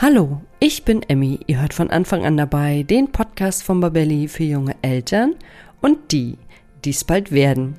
Hallo, 0.00 0.42
ich 0.60 0.84
bin 0.84 1.02
Emmy. 1.02 1.40
Ihr 1.48 1.60
hört 1.60 1.74
von 1.74 1.90
Anfang 1.90 2.24
an 2.24 2.36
dabei 2.36 2.84
den 2.84 3.10
Podcast 3.10 3.64
von 3.64 3.80
Babelli 3.80 4.28
für 4.28 4.44
junge 4.44 4.76
Eltern 4.80 5.34
und 5.80 6.12
die, 6.12 6.38
die 6.84 6.90
es 6.90 7.02
bald 7.02 7.32
werden. 7.32 7.74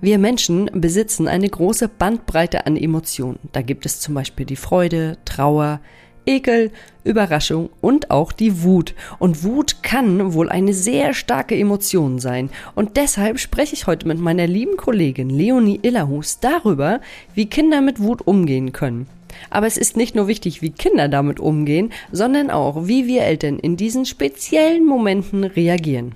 Wir 0.00 0.16
Menschen 0.16 0.70
besitzen 0.72 1.28
eine 1.28 1.46
große 1.46 1.88
Bandbreite 1.88 2.64
an 2.64 2.78
Emotionen. 2.78 3.38
Da 3.52 3.60
gibt 3.60 3.84
es 3.84 4.00
zum 4.00 4.14
Beispiel 4.14 4.46
die 4.46 4.56
Freude, 4.56 5.18
Trauer, 5.26 5.80
Ekel, 6.24 6.70
Überraschung 7.04 7.68
und 7.82 8.10
auch 8.10 8.32
die 8.32 8.62
Wut. 8.62 8.94
Und 9.18 9.44
Wut 9.44 9.82
kann 9.82 10.32
wohl 10.32 10.48
eine 10.48 10.72
sehr 10.72 11.12
starke 11.12 11.54
Emotion 11.54 12.18
sein. 12.18 12.48
Und 12.76 12.96
deshalb 12.96 13.38
spreche 13.38 13.74
ich 13.74 13.86
heute 13.86 14.08
mit 14.08 14.18
meiner 14.18 14.46
lieben 14.46 14.78
Kollegin 14.78 15.28
Leonie 15.28 15.80
Illerhus 15.82 16.40
darüber, 16.40 17.02
wie 17.34 17.44
Kinder 17.44 17.82
mit 17.82 18.00
Wut 18.00 18.26
umgehen 18.26 18.72
können. 18.72 19.06
Aber 19.50 19.66
es 19.66 19.76
ist 19.76 19.96
nicht 19.96 20.14
nur 20.14 20.28
wichtig, 20.28 20.62
wie 20.62 20.70
Kinder 20.70 21.08
damit 21.08 21.40
umgehen, 21.40 21.92
sondern 22.12 22.50
auch, 22.50 22.86
wie 22.86 23.06
wir 23.06 23.22
Eltern 23.22 23.58
in 23.58 23.76
diesen 23.76 24.04
speziellen 24.04 24.86
Momenten 24.86 25.44
reagieren. 25.44 26.14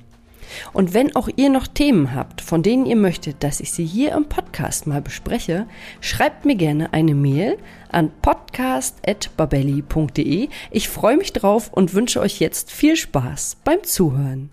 Und 0.72 0.94
wenn 0.94 1.14
auch 1.16 1.28
ihr 1.36 1.50
noch 1.50 1.66
Themen 1.66 2.14
habt, 2.14 2.40
von 2.40 2.62
denen 2.62 2.86
ihr 2.86 2.94
möchtet, 2.96 3.42
dass 3.42 3.58
ich 3.60 3.72
sie 3.72 3.84
hier 3.84 4.12
im 4.12 4.26
Podcast 4.26 4.86
mal 4.86 5.02
bespreche, 5.02 5.66
schreibt 6.00 6.44
mir 6.44 6.54
gerne 6.56 6.92
eine 6.92 7.14
Mail 7.14 7.58
an 7.90 8.10
podcast.babelli.de. 8.22 10.48
Ich 10.70 10.88
freue 10.88 11.16
mich 11.16 11.32
drauf 11.32 11.70
und 11.72 11.94
wünsche 11.94 12.20
euch 12.20 12.38
jetzt 12.40 12.70
viel 12.70 12.96
Spaß 12.96 13.56
beim 13.64 13.82
Zuhören. 13.84 14.50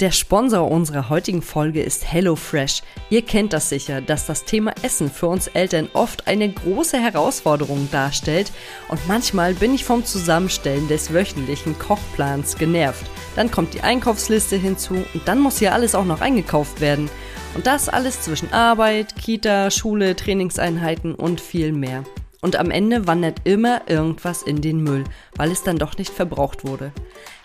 Der 0.00 0.10
Sponsor 0.10 0.68
unserer 0.68 1.10
heutigen 1.10 1.42
Folge 1.42 1.82
ist 1.82 2.10
HelloFresh. 2.10 2.82
Ihr 3.10 3.22
kennt 3.22 3.52
das 3.52 3.68
sicher, 3.68 4.00
dass 4.00 4.26
das 4.26 4.44
Thema 4.44 4.72
Essen 4.82 5.10
für 5.10 5.28
uns 5.28 5.46
Eltern 5.48 5.88
oft 5.92 6.26
eine 6.26 6.50
große 6.50 6.98
Herausforderung 6.98 7.88
darstellt 7.92 8.50
und 8.88 9.06
manchmal 9.06 9.54
bin 9.54 9.74
ich 9.74 9.84
vom 9.84 10.04
Zusammenstellen 10.04 10.88
des 10.88 11.12
wöchentlichen 11.12 11.78
Kochplans 11.78 12.56
genervt. 12.56 13.04
Dann 13.36 13.50
kommt 13.50 13.74
die 13.74 13.82
Einkaufsliste 13.82 14.56
hinzu 14.56 14.94
und 14.94 15.28
dann 15.28 15.38
muss 15.38 15.58
hier 15.58 15.72
alles 15.72 15.94
auch 15.94 16.06
noch 16.06 16.20
eingekauft 16.20 16.80
werden. 16.80 17.08
Und 17.54 17.66
das 17.66 17.88
alles 17.88 18.22
zwischen 18.22 18.52
Arbeit, 18.52 19.14
Kita, 19.14 19.70
Schule, 19.70 20.16
Trainingseinheiten 20.16 21.14
und 21.14 21.40
viel 21.40 21.70
mehr. 21.70 22.02
Und 22.44 22.56
am 22.56 22.72
Ende 22.72 23.06
wandert 23.06 23.42
immer 23.44 23.82
irgendwas 23.88 24.42
in 24.42 24.60
den 24.60 24.82
Müll, 24.82 25.04
weil 25.36 25.52
es 25.52 25.62
dann 25.62 25.78
doch 25.78 25.96
nicht 25.96 26.12
verbraucht 26.12 26.64
wurde. 26.66 26.90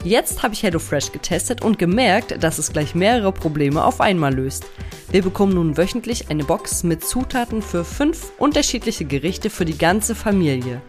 Jetzt 0.04 0.42
habe 0.42 0.56
ich 0.56 0.64
HelloFresh 0.64 1.12
getestet 1.12 1.64
und 1.64 1.78
gemerkt, 1.78 2.44
dass 2.44 2.58
es 2.58 2.74
gleich 2.74 2.96
mehrere 2.96 3.32
Probleme 3.32 3.84
auf 3.84 4.02
einmal 4.02 4.34
löst. 4.34 4.66
Wir 5.12 5.22
bekommen 5.22 5.54
nun 5.54 5.78
wöchentlich 5.78 6.32
eine 6.32 6.44
Box 6.44 6.84
mit 6.84 7.06
Zutaten 7.06 7.62
für 7.62 7.86
fünf 7.86 8.32
unterschiedliche 8.40 9.06
Gerichte 9.06 9.52
für 9.52 9.66
die 9.66 9.78
ganze 9.78 10.16
Familie. 10.16 10.82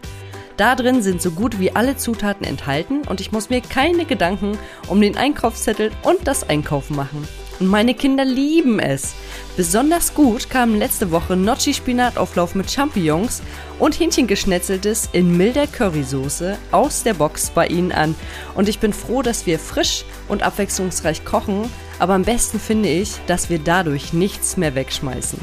Da 0.57 0.73
drin 0.73 1.03
sind 1.03 1.21
so 1.21 1.29
gut 1.29 1.59
wie 1.59 1.75
alle 1.75 1.95
Zutaten 1.95 2.47
enthalten 2.47 3.01
und 3.07 3.21
ich 3.21 3.31
muss 3.31 3.51
mir 3.51 3.61
keine 3.61 4.05
Gedanken 4.05 4.57
um 4.87 4.99
den 4.99 5.17
Einkaufszettel 5.17 5.91
und 6.01 6.27
das 6.27 6.49
Einkaufen 6.49 6.95
machen. 6.95 7.27
Und 7.59 7.67
meine 7.67 7.93
Kinder 7.93 8.23
lieben 8.23 8.79
es. 8.79 9.13
Besonders 9.57 10.13
gut 10.13 10.49
kamen 10.49 10.77
letzte 10.77 11.11
Woche 11.11 11.35
Gnocchi-Spinatauflauf 11.35 12.55
mit 12.55 12.71
Champignons 12.71 13.41
und 13.79 13.99
Hähnchengeschnetzeltes 13.99 15.09
in 15.11 15.35
milder 15.35 15.67
Currysoße 15.67 16.57
aus 16.71 17.03
der 17.03 17.15
Box 17.15 17.49
bei 17.49 17.67
ihnen 17.67 17.91
an. 17.91 18.15
Und 18.55 18.69
ich 18.69 18.79
bin 18.79 18.93
froh, 18.93 19.21
dass 19.21 19.45
wir 19.45 19.59
frisch 19.59 20.05
und 20.29 20.43
abwechslungsreich 20.43 21.25
kochen, 21.25 21.69
aber 21.99 22.13
am 22.13 22.23
besten 22.23 22.59
finde 22.59 22.89
ich, 22.89 23.11
dass 23.27 23.49
wir 23.49 23.59
dadurch 23.59 24.13
nichts 24.13 24.55
mehr 24.55 24.75
wegschmeißen. 24.75 25.39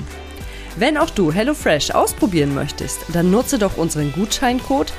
Wenn 0.79 0.99
auch 0.99 1.11
du 1.11 1.33
HelloFresh 1.33 1.91
ausprobieren 1.93 2.55
möchtest, 2.55 3.01
dann 3.13 3.31
nutze 3.31 3.59
doch 3.59 3.77
unseren 3.77 4.13
Gutscheincode 4.13 4.93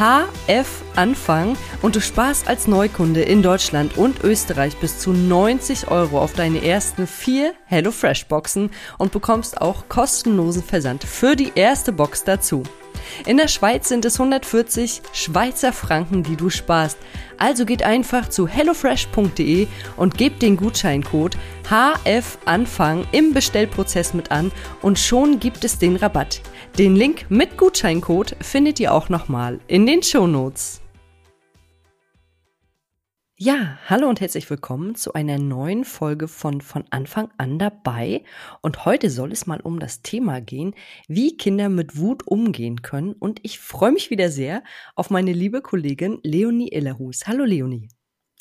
HF 0.00 0.82
Anfang 0.96 1.58
und 1.82 1.94
du 1.94 2.00
sparst 2.00 2.48
als 2.48 2.66
Neukunde 2.66 3.20
in 3.20 3.42
Deutschland 3.42 3.98
und 3.98 4.24
Österreich 4.24 4.78
bis 4.78 4.98
zu 4.98 5.12
90 5.12 5.88
Euro 5.88 6.22
auf 6.22 6.32
deine 6.32 6.64
ersten 6.64 7.06
vier 7.06 7.52
HelloFresh 7.66 8.24
Boxen 8.24 8.70
und 8.96 9.12
bekommst 9.12 9.60
auch 9.60 9.90
kostenlosen 9.90 10.62
Versand 10.62 11.04
für 11.04 11.36
die 11.36 11.52
erste 11.54 11.92
Box 11.92 12.24
dazu. 12.24 12.62
In 13.26 13.36
der 13.36 13.48
Schweiz 13.48 13.88
sind 13.88 14.04
es 14.04 14.18
140 14.18 15.02
Schweizer 15.12 15.72
Franken, 15.72 16.22
die 16.22 16.36
du 16.36 16.50
sparst. 16.50 16.98
Also 17.36 17.64
geht 17.64 17.82
einfach 17.82 18.28
zu 18.28 18.46
hellofresh.de 18.46 19.66
und 19.96 20.16
gebt 20.16 20.42
den 20.42 20.56
Gutscheincode 20.56 21.36
HFANFANG 21.68 23.06
im 23.12 23.32
Bestellprozess 23.32 24.14
mit 24.14 24.30
an 24.30 24.52
und 24.82 24.98
schon 24.98 25.40
gibt 25.40 25.64
es 25.64 25.78
den 25.78 25.96
Rabatt. 25.96 26.40
Den 26.78 26.96
Link 26.96 27.26
mit 27.28 27.56
Gutscheincode 27.56 28.36
findet 28.40 28.80
ihr 28.80 28.92
auch 28.92 29.08
nochmal 29.08 29.60
in 29.66 29.86
den 29.86 30.02
Shownotes. 30.02 30.80
Ja, 33.42 33.78
hallo 33.86 34.06
und 34.06 34.20
herzlich 34.20 34.50
willkommen 34.50 34.96
zu 34.96 35.14
einer 35.14 35.38
neuen 35.38 35.86
Folge 35.86 36.28
von 36.28 36.60
von 36.60 36.84
Anfang 36.90 37.30
an 37.38 37.58
dabei. 37.58 38.22
Und 38.60 38.84
heute 38.84 39.08
soll 39.08 39.32
es 39.32 39.46
mal 39.46 39.62
um 39.62 39.80
das 39.80 40.02
Thema 40.02 40.42
gehen, 40.42 40.74
wie 41.08 41.38
Kinder 41.38 41.70
mit 41.70 41.96
Wut 41.96 42.26
umgehen 42.26 42.82
können. 42.82 43.14
Und 43.14 43.40
ich 43.42 43.58
freue 43.58 43.92
mich 43.92 44.10
wieder 44.10 44.28
sehr 44.28 44.62
auf 44.94 45.08
meine 45.08 45.32
liebe 45.32 45.62
Kollegin 45.62 46.20
Leonie 46.22 46.68
Illerhus. 46.70 47.26
Hallo 47.26 47.44
Leonie. 47.44 47.88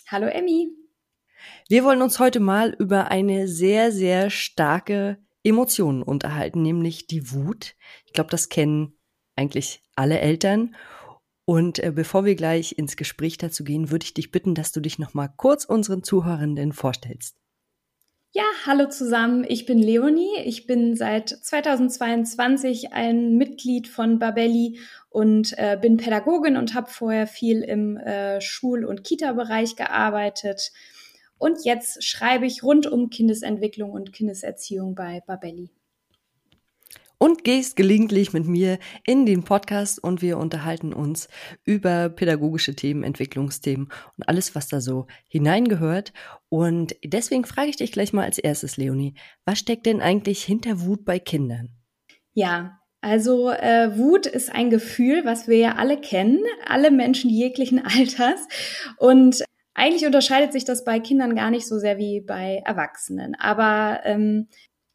Hallo 0.07 0.27
Emmy. 0.27 0.67
Wir 1.69 1.85
wollen 1.85 2.01
uns 2.01 2.19
heute 2.19 2.41
mal 2.41 2.75
über 2.77 3.09
eine 3.09 3.47
sehr, 3.47 3.93
sehr 3.93 4.29
starke 4.29 5.17
Emotion 5.45 6.03
unterhalten, 6.03 6.61
nämlich 6.61 7.07
die 7.07 7.31
Wut. 7.31 7.77
Ich 8.05 8.11
glaube, 8.11 8.31
das 8.31 8.49
kennen 8.49 8.99
eigentlich 9.37 9.81
alle 9.95 10.19
Eltern. 10.19 10.75
Und 11.49 11.79
äh, 11.79 11.91
bevor 11.91 12.25
wir 12.25 12.35
gleich 12.35 12.77
ins 12.77 12.95
Gespräch 12.95 13.39
dazu 13.39 13.63
gehen, 13.63 13.89
würde 13.89 14.03
ich 14.03 14.13
dich 14.13 14.29
bitten, 14.29 14.53
dass 14.53 14.71
du 14.71 14.81
dich 14.81 14.99
noch 14.99 15.15
mal 15.15 15.29
kurz 15.29 15.65
unseren 15.65 16.03
Zuhörenden 16.03 16.73
vorstellst. 16.73 17.37
Ja, 18.33 18.43
hallo 18.67 18.87
zusammen. 18.87 19.47
Ich 19.49 19.65
bin 19.65 19.79
Leonie. 19.79 20.37
Ich 20.45 20.67
bin 20.67 20.95
seit 20.95 21.29
2022 21.29 22.93
ein 22.93 23.35
Mitglied 23.35 23.87
von 23.87 24.19
Babelli 24.19 24.77
und 25.09 25.57
äh, 25.57 25.75
bin 25.81 25.97
Pädagogin 25.97 26.55
und 26.55 26.75
habe 26.75 26.91
vorher 26.91 27.25
viel 27.25 27.63
im 27.63 27.97
äh, 27.97 28.41
Schul- 28.41 28.85
und 28.85 29.03
Kita-Bereich 29.03 29.75
gearbeitet. 29.75 30.71
Und 31.39 31.65
jetzt 31.65 32.03
schreibe 32.03 32.45
ich 32.45 32.61
rund 32.61 32.85
um 32.85 33.09
Kindesentwicklung 33.09 33.89
und 33.89 34.13
Kindeserziehung 34.13 34.93
bei 34.93 35.23
Babelli 35.25 35.71
und 37.19 37.43
gehst 37.43 37.75
gelegentlich 37.75 38.33
mit 38.33 38.47
mir 38.47 38.79
in 39.05 39.27
den 39.27 39.43
Podcast 39.43 40.03
und 40.03 40.23
wir 40.23 40.37
unterhalten 40.39 40.93
uns 40.93 41.27
über 41.65 42.09
pädagogische 42.09 42.75
Themen, 42.75 43.03
Entwicklungsthemen 43.03 43.89
und 44.17 44.27
alles, 44.27 44.55
was 44.55 44.67
da 44.67 44.81
so 44.81 45.05
hineingehört. 45.27 46.13
Und 46.47 46.95
deswegen 47.03 47.45
frage 47.45 47.69
ich 47.69 47.75
dich 47.75 47.91
gleich 47.91 48.13
mal 48.13 48.23
als 48.23 48.39
erstes, 48.39 48.77
Leonie, 48.77 49.13
was 49.45 49.59
steckt 49.59 49.85
denn 49.85 50.01
eigentlich 50.01 50.43
hinter 50.43 50.81
Wut 50.81 51.05
bei 51.05 51.19
Kindern? 51.19 51.69
Ja, 52.33 52.79
also 53.01 53.49
äh, 53.49 53.97
Wut 53.97 54.25
ist 54.25 54.51
ein 54.51 54.69
Gefühl, 54.69 55.23
was 55.25 55.47
wir 55.47 55.57
ja 55.57 55.75
alle 55.75 55.99
kennen, 55.99 56.39
alle 56.65 56.89
Menschen 56.89 57.29
jeglichen 57.29 57.79
Alters. 57.85 58.47
Und 58.97 59.43
eigentlich 59.73 60.05
unterscheidet 60.05 60.53
sich 60.53 60.65
das 60.65 60.83
bei 60.85 60.99
Kindern 60.99 61.35
gar 61.35 61.51
nicht 61.51 61.67
so 61.67 61.79
sehr 61.79 61.97
wie 61.97 62.21
bei 62.21 62.61
Erwachsenen. 62.65 63.35
Aber 63.35 64.01
ähm, 64.03 64.47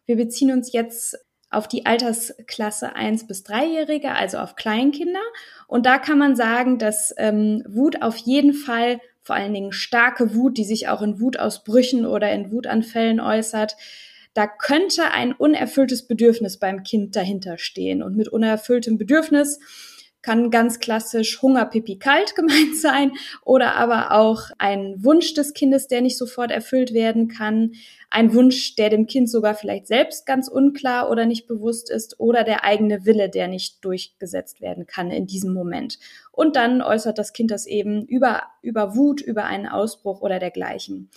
wir 0.07 0.17
beziehen 0.17 0.53
uns 0.53 0.73
jetzt 0.73 1.17
auf 1.55 1.69
die 1.69 1.87
Altersklasse 1.87 2.95
1 2.95 3.27
bis 3.27 3.45
3-Jährige, 3.45 4.13
also 4.13 4.39
auf 4.39 4.57
Kleinkinder. 4.57 5.23
Und 5.67 5.87
da 5.87 5.99
kann 5.99 6.19
man 6.19 6.37
sagen, 6.37 6.79
dass 6.79 7.15
ähm, 7.17 7.63
Wut 7.69 8.03
auf 8.03 8.17
jeden 8.17 8.53
Fall, 8.53 9.01
vor 9.23 9.37
allen 9.37 9.55
Dingen 9.55 9.73
starke 9.73 10.35
Wut, 10.35 10.59
die 10.59 10.65
sich 10.65 10.89
auch 10.89 11.03
in 11.03 11.21
Wutausbrüchen 11.21 12.07
oder 12.07 12.31
in 12.33 12.51
Wutanfällen 12.51 13.21
äußert, 13.21 13.77
da 14.35 14.47
könnte 14.47 15.13
ein 15.13 15.33
unerfülltes 15.33 16.07
Bedürfnis 16.07 16.59
beim 16.59 16.83
Kind 16.83 17.15
dahinter 17.15 17.57
stehen. 17.57 18.03
Und 18.03 18.17
mit 18.17 18.29
unerfülltem 18.29 18.99
Bedürfnis 18.99 19.61
kann 20.25 20.51
ganz 20.51 20.81
klassisch 20.81 21.43
Hunger, 21.43 21.67
Pipi, 21.67 21.99
kalt 21.99 22.35
gemeint 22.37 22.77
sein 22.81 23.13
oder 23.45 23.75
aber 23.75 24.13
auch 24.13 24.51
ein 24.59 25.05
Wunsch 25.05 25.35
des 25.35 25.53
Kindes, 25.53 25.87
der 25.87 26.01
nicht 26.01 26.17
sofort 26.17 26.51
erfüllt 26.51 26.95
werden 26.95 27.29
kann, 27.29 27.73
ein 28.11 28.33
Wunsch, 28.33 28.77
der 28.77 28.91
dem 28.91 29.07
Kind 29.07 29.29
sogar 29.29 29.55
vielleicht 29.55 29.87
selbst 29.87 30.25
ganz 30.25 30.49
unklar 30.49 31.11
oder 31.11 31.27
nicht 31.27 31.47
bewusst 31.47 31.91
ist 31.91 32.21
oder 32.21 32.45
der 32.45 32.65
eigene 32.65 33.05
Wille, 33.05 33.29
der 33.29 33.49
nicht 33.49 33.85
durchgesetzt 33.85 34.61
werden 34.61 34.87
kann 34.87 35.11
in 35.11 35.27
diesem 35.27 35.53
Moment. 35.53 35.99
Und 36.33 36.57
dann 36.57 36.81
äußert 36.81 37.19
das 37.19 37.33
Kind 37.33 37.51
das 37.51 37.67
eben 37.67 38.07
über, 38.07 38.45
über 38.63 38.97
Wut, 38.97 39.21
über 39.21 39.45
einen 39.45 39.69
Ausbruch 39.69 40.21
oder 40.21 40.39
dergleichen. 40.39 41.11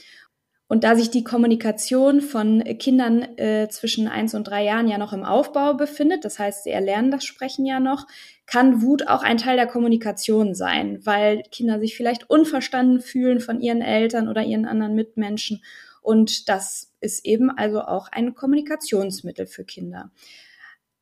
Und 0.67 0.83
da 0.83 0.95
sich 0.95 1.09
die 1.09 1.23
Kommunikation 1.23 2.19
von 2.19 2.61
Kindern 2.77 3.21
äh, 3.37 3.69
zwischen 3.69 4.07
eins 4.07 4.35
und 4.35 4.45
drei 4.45 4.65
Jahren 4.65 4.89
ja 4.89 4.97
noch 4.97 5.13
im 5.13 5.23
Aufbau 5.23 5.75
befindet, 5.75 6.25
das 6.25 6.39
heißt, 6.39 6.65
sie 6.65 6.71
erlernen 6.71 7.09
das 7.09 7.23
Sprechen 7.23 7.65
ja 7.65 7.79
noch, 7.79 8.05
kann 8.45 8.81
Wut 8.81 9.07
auch 9.07 9.23
ein 9.23 9.37
Teil 9.37 9.55
der 9.55 9.67
Kommunikation 9.67 10.55
sein, 10.55 10.99
weil 11.05 11.43
Kinder 11.51 11.79
sich 11.79 11.95
vielleicht 11.95 12.29
unverstanden 12.29 12.99
fühlen 12.99 13.39
von 13.39 13.61
ihren 13.61 13.81
Eltern 13.81 14.27
oder 14.27 14.43
ihren 14.43 14.65
anderen 14.65 14.95
Mitmenschen. 14.95 15.63
Und 16.01 16.49
das 16.49 16.93
ist 16.99 17.25
eben 17.25 17.49
also 17.49 17.81
auch 17.81 18.09
ein 18.11 18.35
Kommunikationsmittel 18.35 19.47
für 19.47 19.63
Kinder. 19.63 20.11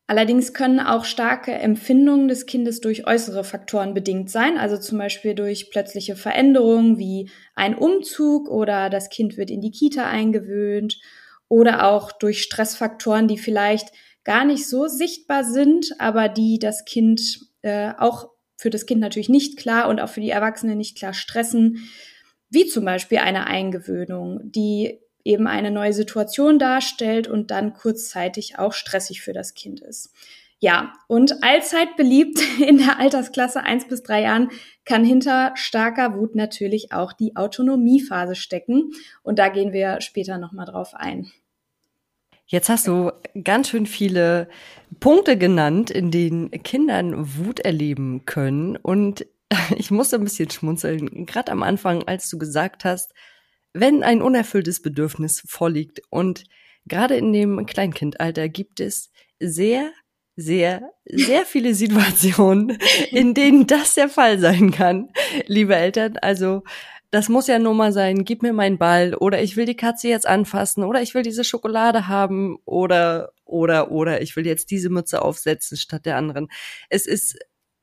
Allerdings 0.08 0.54
können 0.54 0.80
auch 0.80 1.04
starke 1.04 1.52
Empfindungen 1.52 2.28
des 2.28 2.46
Kindes 2.46 2.80
durch 2.80 3.08
äußere 3.08 3.44
Faktoren 3.44 3.96
bedingt 3.96 4.30
sein, 4.30 4.58
also 4.58 4.78
zum 4.78 5.00
Beispiel 5.00 5.34
durch 5.34 5.72
plötzliche 5.72 6.16
Veränderungen 6.16 7.00
wie 7.00 7.32
ein 7.56 7.76
Umzug 7.76 8.48
oder 8.48 8.92
das 8.92 9.10
Kind 9.10 9.36
wird 9.36 9.50
in 9.50 9.62
die 9.62 9.72
Kita 9.72 10.08
eingewöhnt 10.08 11.00
oder 11.48 11.88
auch 11.88 12.12
durch 12.12 12.44
Stressfaktoren, 12.44 13.28
die 13.28 13.40
vielleicht 13.40 13.90
gar 14.24 14.46
nicht 14.46 14.68
so 14.68 14.88
sichtbar 14.88 15.44
sind, 15.44 15.96
aber 15.98 16.30
die 16.30 16.60
das 16.60 16.86
Kind 16.86 17.40
äh, 17.64 17.92
auch 17.98 18.30
für 18.58 18.70
das 18.70 18.86
Kind 18.86 19.02
natürlich 19.02 19.30
nicht 19.30 19.58
klar 19.58 19.90
und 19.90 20.00
auch 20.00 20.10
für 20.10 20.22
die 20.22 20.30
Erwachsenen 20.30 20.78
nicht 20.78 20.98
klar 20.98 21.14
stressen, 21.14 21.90
wie 22.50 22.68
zum 22.68 22.86
Beispiel 22.86 23.18
eine 23.18 23.48
Eingewöhnung, 23.48 24.40
die 24.44 25.00
eben 25.26 25.48
eine 25.48 25.72
neue 25.72 25.92
Situation 25.92 26.60
darstellt 26.60 27.28
und 27.28 27.52
dann 27.52 27.74
kurzzeitig 27.74 28.58
auch 28.58 28.72
stressig 28.72 29.22
für 29.22 29.34
das 29.34 29.56
Kind 29.56 29.82
ist. 29.82 30.14
Ja, 30.60 30.94
und 31.08 31.44
allzeit 31.44 31.98
beliebt 31.98 32.40
in 32.60 32.78
der 32.78 33.00
Altersklasse 33.00 33.62
eins 33.64 33.88
bis 33.88 34.04
drei 34.04 34.22
Jahren 34.22 34.50
kann 34.86 35.04
hinter 35.04 35.52
starker 35.56 36.16
Wut 36.16 36.36
natürlich 36.36 36.94
auch 36.94 37.12
die 37.12 37.36
Autonomiephase 37.36 38.36
stecken. 38.36 38.92
Und 39.24 39.40
da 39.40 39.50
gehen 39.50 39.74
wir 39.74 40.00
später 40.00 40.38
nochmal 40.38 40.66
drauf 40.66 40.94
ein. 40.94 41.32
Jetzt 42.48 42.70
hast 42.70 42.88
du 42.88 43.12
ganz 43.44 43.70
schön 43.70 43.88
viele 43.88 44.48
Punkte 45.00 45.36
genannt, 45.38 45.90
in 45.90 46.12
denen 46.12 46.52
Kindern 46.52 47.38
Wut 47.38 47.60
erleben 47.60 48.26
können. 48.26 48.78
Und 48.78 49.26
ich 49.76 49.90
musste 49.92 50.18
ein 50.18 50.24
bisschen 50.24 50.52
schmunzeln, 50.52 51.26
gerade 51.26 51.52
am 51.52 51.64
Anfang, 51.64 52.04
als 52.04 52.30
du 52.30 52.38
gesagt 52.38 52.86
hast, 52.86 53.14
wenn 53.76 54.04
ein 54.04 54.22
unerfülltes 54.22 54.82
Bedürfnis 54.82 55.44
vorliegt 55.46 56.02
und 56.10 56.46
gerade 56.86 57.18
in 57.18 57.34
dem 57.34 57.66
Kleinkindalter 57.66 58.48
gibt 58.48 58.80
es 58.80 59.12
sehr, 59.38 59.92
sehr, 60.38 60.94
sehr 61.06 61.46
viele 61.46 61.76
Situationen, 61.76 62.78
in 63.12 63.34
denen 63.34 63.68
das 63.68 63.96
der 63.96 64.08
Fall 64.08 64.40
sein 64.40 64.72
kann, 64.72 65.10
liebe 65.46 65.76
Eltern. 65.76 66.18
Also 66.22 66.64
das 67.12 67.28
muss 67.28 67.48
ja 67.48 67.60
nur 67.60 67.74
mal 67.74 67.92
sein, 67.92 68.24
gib 68.24 68.44
mir 68.44 68.54
meinen 68.54 68.78
Ball 68.78 69.14
oder 69.14 69.42
ich 69.42 69.58
will 69.58 69.66
die 69.66 69.76
Katze 69.76 70.08
jetzt 70.08 70.28
anfassen 70.28 70.86
oder 70.86 71.02
ich 71.02 71.14
will 71.14 71.24
diese 71.24 71.44
Schokolade 71.44 72.08
haben 72.08 72.58
oder 72.64 73.34
oder 73.44 73.92
oder 73.92 74.22
ich 74.22 74.38
will 74.38 74.46
jetzt 74.46 74.72
diese 74.72 74.90
Mütze 74.90 75.22
aufsetzen 75.22 75.78
statt 75.78 76.06
der 76.06 76.16
anderen. 76.16 76.48
Es 76.90 77.06
ist 77.06 77.38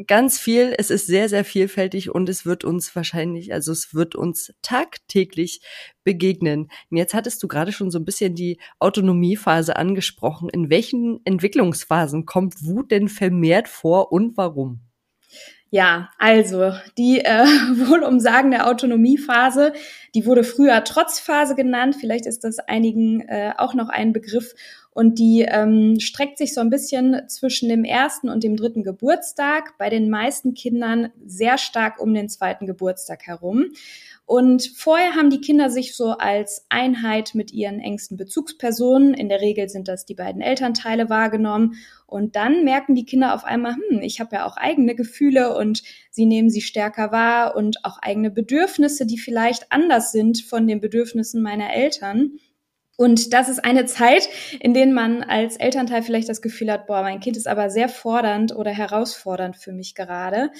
ganz 0.07 0.39
viel. 0.39 0.75
Es 0.77 0.91
ist 0.91 1.07
sehr, 1.07 1.29
sehr 1.29 1.45
vielfältig 1.45 2.11
und 2.11 2.29
es 2.29 2.47
wird 2.47 2.65
uns 2.65 2.95
wahrscheinlich, 2.95 3.53
also 3.53 3.73
es 3.73 3.95
wird 3.95 4.15
uns 4.15 4.53
tagtäglich 4.63 5.61
begegnen. 6.05 6.69
Und 6.91 6.97
jetzt 6.97 7.15
hattest 7.15 7.43
du 7.43 7.49
gerade 7.49 7.73
schon 7.73 7.91
so 7.91 7.99
ein 7.99 8.05
bisschen 8.05 8.35
die 8.35 8.59
Autonomiephase 8.79 9.77
angesprochen. 9.77 10.49
In 10.49 10.71
welchen 10.71 11.21
Entwicklungsphasen 11.25 12.27
kommt 12.27 12.65
Wut 12.65 12.91
denn 12.91 13.09
vermehrt 13.09 13.69
vor 13.69 14.13
und 14.13 14.37
warum? 14.37 14.81
Ja, 15.75 16.11
also 16.19 16.75
die 16.99 17.21
äh, 17.21 17.45
wohl 17.89 18.03
umsagende 18.03 18.67
Autonomiephase, 18.67 19.73
die 20.15 20.27
wurde 20.27 20.45
früher 20.45 20.85
Trotzphase 20.85 21.55
genannt. 21.55 21.97
Vielleicht 21.99 22.27
ist 22.27 22.45
das 22.45 22.59
einigen 22.59 23.23
äh, 23.23 23.55
auch 23.57 23.73
noch 23.73 23.89
ein 23.89 24.13
Begriff. 24.13 24.55
Und 24.95 25.19
die 25.19 25.47
ähm, 25.49 25.99
streckt 26.01 26.37
sich 26.37 26.53
so 26.53 26.61
ein 26.61 26.69
bisschen 26.69 27.23
zwischen 27.29 27.71
dem 27.71 27.83
ersten 27.83 28.29
und 28.29 28.45
dem 28.45 28.57
dritten 28.57 28.83
Geburtstag. 28.83 29.79
Bei 29.79 29.89
den 29.89 30.11
meisten 30.11 30.53
Kindern 30.53 31.11
sehr 31.25 31.57
stark 31.57 31.99
um 31.99 32.13
den 32.13 32.29
zweiten 32.29 32.67
Geburtstag 32.67 33.27
herum. 33.27 33.73
Und 34.27 34.71
vorher 34.77 35.15
haben 35.15 35.31
die 35.31 35.41
Kinder 35.41 35.69
sich 35.69 35.97
so 35.97 36.11
als 36.11 36.67
Einheit 36.69 37.35
mit 37.35 37.53
ihren 37.53 37.81
engsten 37.81 38.17
Bezugspersonen, 38.17 39.15
in 39.15 39.29
der 39.29 39.41
Regel 39.41 39.69
sind 39.69 39.89
das 39.89 40.05
die 40.05 40.15
beiden 40.15 40.41
Elternteile, 40.41 41.11
wahrgenommen. 41.11 41.75
Und 42.07 42.37
dann 42.37 42.63
merken 42.65 42.95
die 42.95 43.05
Kinder 43.05 43.35
auf 43.35 43.45
einmal, 43.45 43.75
hm, 43.75 44.01
ich 44.03 44.21
habe 44.21 44.37
ja 44.37 44.47
auch 44.47 44.57
eigene 44.57 44.95
Gefühle 44.95 45.57
und 45.57 45.83
sie 46.11 46.27
nehmen 46.27 46.51
sie 46.51 46.61
stärker 46.61 47.11
wahr 47.13 47.57
und 47.57 47.85
auch 47.85 47.99
eigene 48.01 48.31
Bedürfnisse, 48.31 49.07
die 49.07 49.19
vielleicht 49.19 49.73
anders 49.73 50.13
sind 50.13 50.43
von 50.43 50.67
den 50.67 50.81
Bedürfnissen 50.81 51.43
meiner 51.43 51.73
Eltern. 51.73 52.39
Und 53.03 53.33
das 53.33 53.49
ist 53.49 53.65
eine 53.65 53.85
Zeit, 53.87 54.29
in 54.61 54.75
der 54.75 54.87
man 54.87 55.25
als 55.25 55.57
Elternteil 55.57 56.05
vielleicht 56.05 56.29
das 56.29 56.41
Gefühl 56.41 56.71
hat, 56.71 56.87
boah, 56.87 57.03
mein 57.03 57.19
Kind 57.19 57.37
ist 57.37 57.49
aber 57.49 57.69
sehr 57.69 57.89
fordernd 57.89 58.55
oder 58.55 58.71
herausfordernd 58.71 59.57
für 59.57 59.73
mich 59.73 59.97
gerade. 59.97 60.53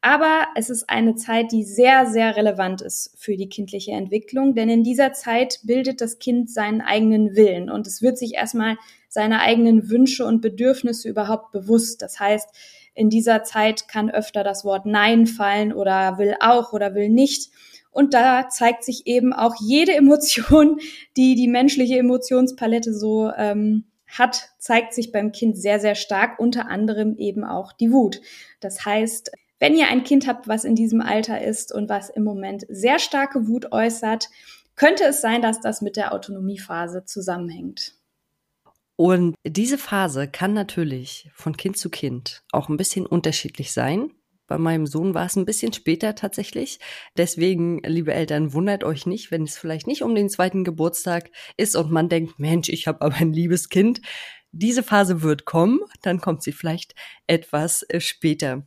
Aber 0.00 0.46
es 0.54 0.70
ist 0.70 0.88
eine 0.88 1.14
Zeit, 1.16 1.52
die 1.52 1.62
sehr, 1.62 2.06
sehr 2.06 2.36
relevant 2.36 2.80
ist 2.80 3.12
für 3.18 3.36
die 3.36 3.50
kindliche 3.50 3.92
Entwicklung, 3.92 4.54
denn 4.54 4.70
in 4.70 4.82
dieser 4.82 5.12
Zeit 5.12 5.60
bildet 5.64 6.00
das 6.00 6.18
Kind 6.18 6.50
seinen 6.50 6.80
eigenen 6.80 7.36
Willen 7.36 7.68
und 7.68 7.86
es 7.86 8.00
wird 8.00 8.16
sich 8.16 8.32
erstmal 8.32 8.78
seine 9.10 9.40
eigenen 9.40 9.90
Wünsche 9.90 10.24
und 10.24 10.40
Bedürfnisse 10.40 11.06
überhaupt 11.06 11.52
bewusst. 11.52 12.00
Das 12.00 12.18
heißt, 12.18 12.48
in 12.94 13.10
dieser 13.10 13.44
Zeit 13.44 13.88
kann 13.88 14.08
öfter 14.08 14.42
das 14.42 14.64
Wort 14.64 14.86
Nein 14.86 15.26
fallen 15.26 15.74
oder 15.74 16.16
will 16.16 16.34
auch 16.40 16.72
oder 16.72 16.94
will 16.94 17.10
nicht. 17.10 17.50
Und 17.90 18.14
da 18.14 18.48
zeigt 18.48 18.84
sich 18.84 19.06
eben 19.06 19.32
auch 19.32 19.54
jede 19.60 19.94
Emotion, 19.94 20.78
die 21.16 21.34
die 21.34 21.48
menschliche 21.48 21.98
Emotionspalette 21.98 22.94
so 22.94 23.30
ähm, 23.36 23.84
hat, 24.06 24.50
zeigt 24.58 24.94
sich 24.94 25.12
beim 25.12 25.32
Kind 25.32 25.56
sehr, 25.56 25.80
sehr 25.80 25.94
stark, 25.94 26.38
unter 26.38 26.68
anderem 26.68 27.16
eben 27.16 27.44
auch 27.44 27.72
die 27.72 27.92
Wut. 27.92 28.20
Das 28.60 28.84
heißt, 28.84 29.30
wenn 29.58 29.76
ihr 29.76 29.88
ein 29.88 30.04
Kind 30.04 30.26
habt, 30.26 30.48
was 30.48 30.64
in 30.64 30.74
diesem 30.74 31.00
Alter 31.00 31.42
ist 31.42 31.72
und 31.72 31.88
was 31.88 32.10
im 32.10 32.24
Moment 32.24 32.64
sehr 32.68 32.98
starke 32.98 33.46
Wut 33.46 33.72
äußert, 33.72 34.28
könnte 34.74 35.04
es 35.04 35.20
sein, 35.20 35.42
dass 35.42 35.60
das 35.60 35.82
mit 35.82 35.96
der 35.96 36.14
Autonomiephase 36.14 37.04
zusammenhängt. 37.04 37.94
Und 38.96 39.34
diese 39.46 39.78
Phase 39.78 40.28
kann 40.28 40.54
natürlich 40.54 41.30
von 41.34 41.56
Kind 41.56 41.76
zu 41.76 41.90
Kind 41.90 42.42
auch 42.52 42.68
ein 42.68 42.76
bisschen 42.76 43.06
unterschiedlich 43.06 43.72
sein. 43.72 44.10
Bei 44.50 44.58
meinem 44.58 44.88
Sohn 44.88 45.14
war 45.14 45.26
es 45.26 45.36
ein 45.36 45.44
bisschen 45.44 45.72
später 45.72 46.16
tatsächlich. 46.16 46.80
Deswegen, 47.16 47.78
liebe 47.86 48.12
Eltern, 48.12 48.52
wundert 48.52 48.82
euch 48.82 49.06
nicht, 49.06 49.30
wenn 49.30 49.44
es 49.44 49.56
vielleicht 49.56 49.86
nicht 49.86 50.02
um 50.02 50.16
den 50.16 50.28
zweiten 50.28 50.64
Geburtstag 50.64 51.30
ist 51.56 51.76
und 51.76 51.92
man 51.92 52.08
denkt, 52.08 52.40
Mensch, 52.40 52.68
ich 52.68 52.88
habe 52.88 53.00
aber 53.02 53.14
ein 53.14 53.32
liebes 53.32 53.68
Kind. 53.68 54.00
Diese 54.50 54.82
Phase 54.82 55.22
wird 55.22 55.44
kommen, 55.44 55.78
dann 56.02 56.20
kommt 56.20 56.42
sie 56.42 56.50
vielleicht 56.50 56.96
etwas 57.28 57.84
äh, 57.90 58.00
später. 58.00 58.66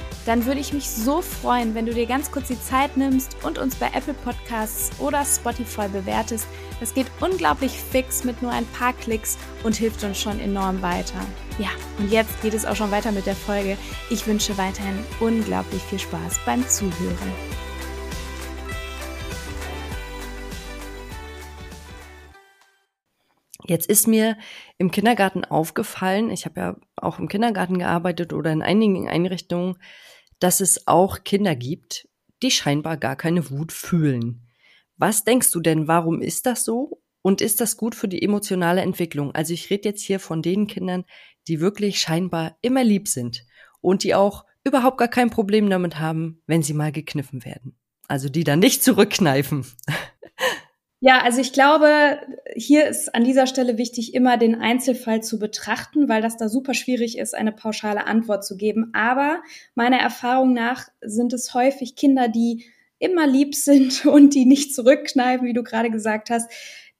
dann 0.25 0.45
würde 0.45 0.59
ich 0.59 0.73
mich 0.73 0.89
so 0.89 1.21
freuen, 1.21 1.73
wenn 1.73 1.85
du 1.85 1.93
dir 1.93 2.05
ganz 2.05 2.31
kurz 2.31 2.47
die 2.47 2.61
Zeit 2.61 2.97
nimmst 2.97 3.37
und 3.43 3.57
uns 3.57 3.75
bei 3.75 3.87
Apple 3.87 4.13
Podcasts 4.13 4.91
oder 4.99 5.25
Spotify 5.25 5.87
bewertest. 5.87 6.47
Das 6.79 6.93
geht 6.93 7.07
unglaublich 7.19 7.71
fix 7.71 8.23
mit 8.23 8.41
nur 8.41 8.51
ein 8.51 8.65
paar 8.67 8.93
Klicks 8.93 9.37
und 9.63 9.75
hilft 9.75 10.03
uns 10.03 10.19
schon 10.19 10.39
enorm 10.39 10.81
weiter. 10.81 11.19
Ja, 11.57 11.69
und 11.97 12.11
jetzt 12.11 12.41
geht 12.41 12.53
es 12.53 12.65
auch 12.65 12.75
schon 12.75 12.91
weiter 12.91 13.11
mit 13.11 13.25
der 13.25 13.35
Folge. 13.35 13.77
Ich 14.09 14.25
wünsche 14.27 14.57
weiterhin 14.57 14.99
unglaublich 15.19 15.81
viel 15.83 15.99
Spaß 15.99 16.39
beim 16.45 16.67
Zuhören. 16.67 17.31
Jetzt 23.63 23.89
ist 23.89 24.07
mir 24.07 24.37
im 24.79 24.91
Kindergarten 24.91 25.45
aufgefallen, 25.45 26.29
ich 26.29 26.45
habe 26.45 26.59
ja 26.59 26.75
auch 26.97 27.19
im 27.19 27.29
Kindergarten 27.29 27.79
gearbeitet 27.79 28.33
oder 28.33 28.51
in 28.51 28.61
einigen 28.61 29.07
Einrichtungen, 29.07 29.77
dass 30.41 30.59
es 30.59 30.87
auch 30.87 31.23
Kinder 31.23 31.55
gibt, 31.55 32.09
die 32.43 32.51
scheinbar 32.51 32.97
gar 32.97 33.15
keine 33.15 33.49
Wut 33.49 33.71
fühlen. 33.71 34.47
Was 34.97 35.23
denkst 35.23 35.51
du 35.51 35.61
denn, 35.61 35.87
warum 35.87 36.21
ist 36.21 36.45
das 36.45 36.65
so? 36.65 37.01
Und 37.21 37.39
ist 37.39 37.61
das 37.61 37.77
gut 37.77 37.93
für 37.95 38.07
die 38.07 38.21
emotionale 38.21 38.81
Entwicklung? 38.81 39.33
Also 39.33 39.53
ich 39.53 39.69
rede 39.69 39.87
jetzt 39.87 40.01
hier 40.01 40.19
von 40.19 40.41
den 40.41 40.67
Kindern, 40.67 41.05
die 41.47 41.59
wirklich 41.59 41.99
scheinbar 41.99 42.57
immer 42.61 42.83
lieb 42.83 43.07
sind 43.07 43.45
und 43.79 44.03
die 44.03 44.15
auch 44.15 44.45
überhaupt 44.63 44.97
gar 44.97 45.07
kein 45.07 45.29
Problem 45.29 45.69
damit 45.69 45.99
haben, 45.99 46.41
wenn 46.47 46.63
sie 46.63 46.73
mal 46.73 46.91
gekniffen 46.91 47.45
werden. 47.45 47.77
Also 48.07 48.27
die 48.27 48.43
dann 48.43 48.59
nicht 48.59 48.83
zurückkneifen. 48.83 49.65
Ja, 51.03 51.23
also 51.23 51.41
ich 51.41 51.51
glaube, 51.51 52.19
hier 52.55 52.87
ist 52.87 53.15
an 53.15 53.23
dieser 53.23 53.47
Stelle 53.47 53.79
wichtig, 53.79 54.13
immer 54.13 54.37
den 54.37 54.61
Einzelfall 54.61 55.23
zu 55.23 55.39
betrachten, 55.39 56.07
weil 56.07 56.21
das 56.21 56.37
da 56.37 56.47
super 56.47 56.75
schwierig 56.75 57.17
ist, 57.17 57.33
eine 57.33 57.51
pauschale 57.51 58.05
Antwort 58.05 58.45
zu 58.45 58.55
geben. 58.55 58.91
Aber 58.93 59.41
meiner 59.73 59.97
Erfahrung 59.97 60.53
nach 60.53 60.89
sind 61.01 61.33
es 61.33 61.55
häufig 61.55 61.95
Kinder, 61.95 62.27
die 62.27 62.65
immer 62.99 63.25
lieb 63.25 63.55
sind 63.55 64.05
und 64.05 64.35
die 64.35 64.45
nicht 64.45 64.75
zurückkneifen, 64.75 65.47
wie 65.47 65.53
du 65.53 65.63
gerade 65.63 65.89
gesagt 65.89 66.29
hast, 66.29 66.51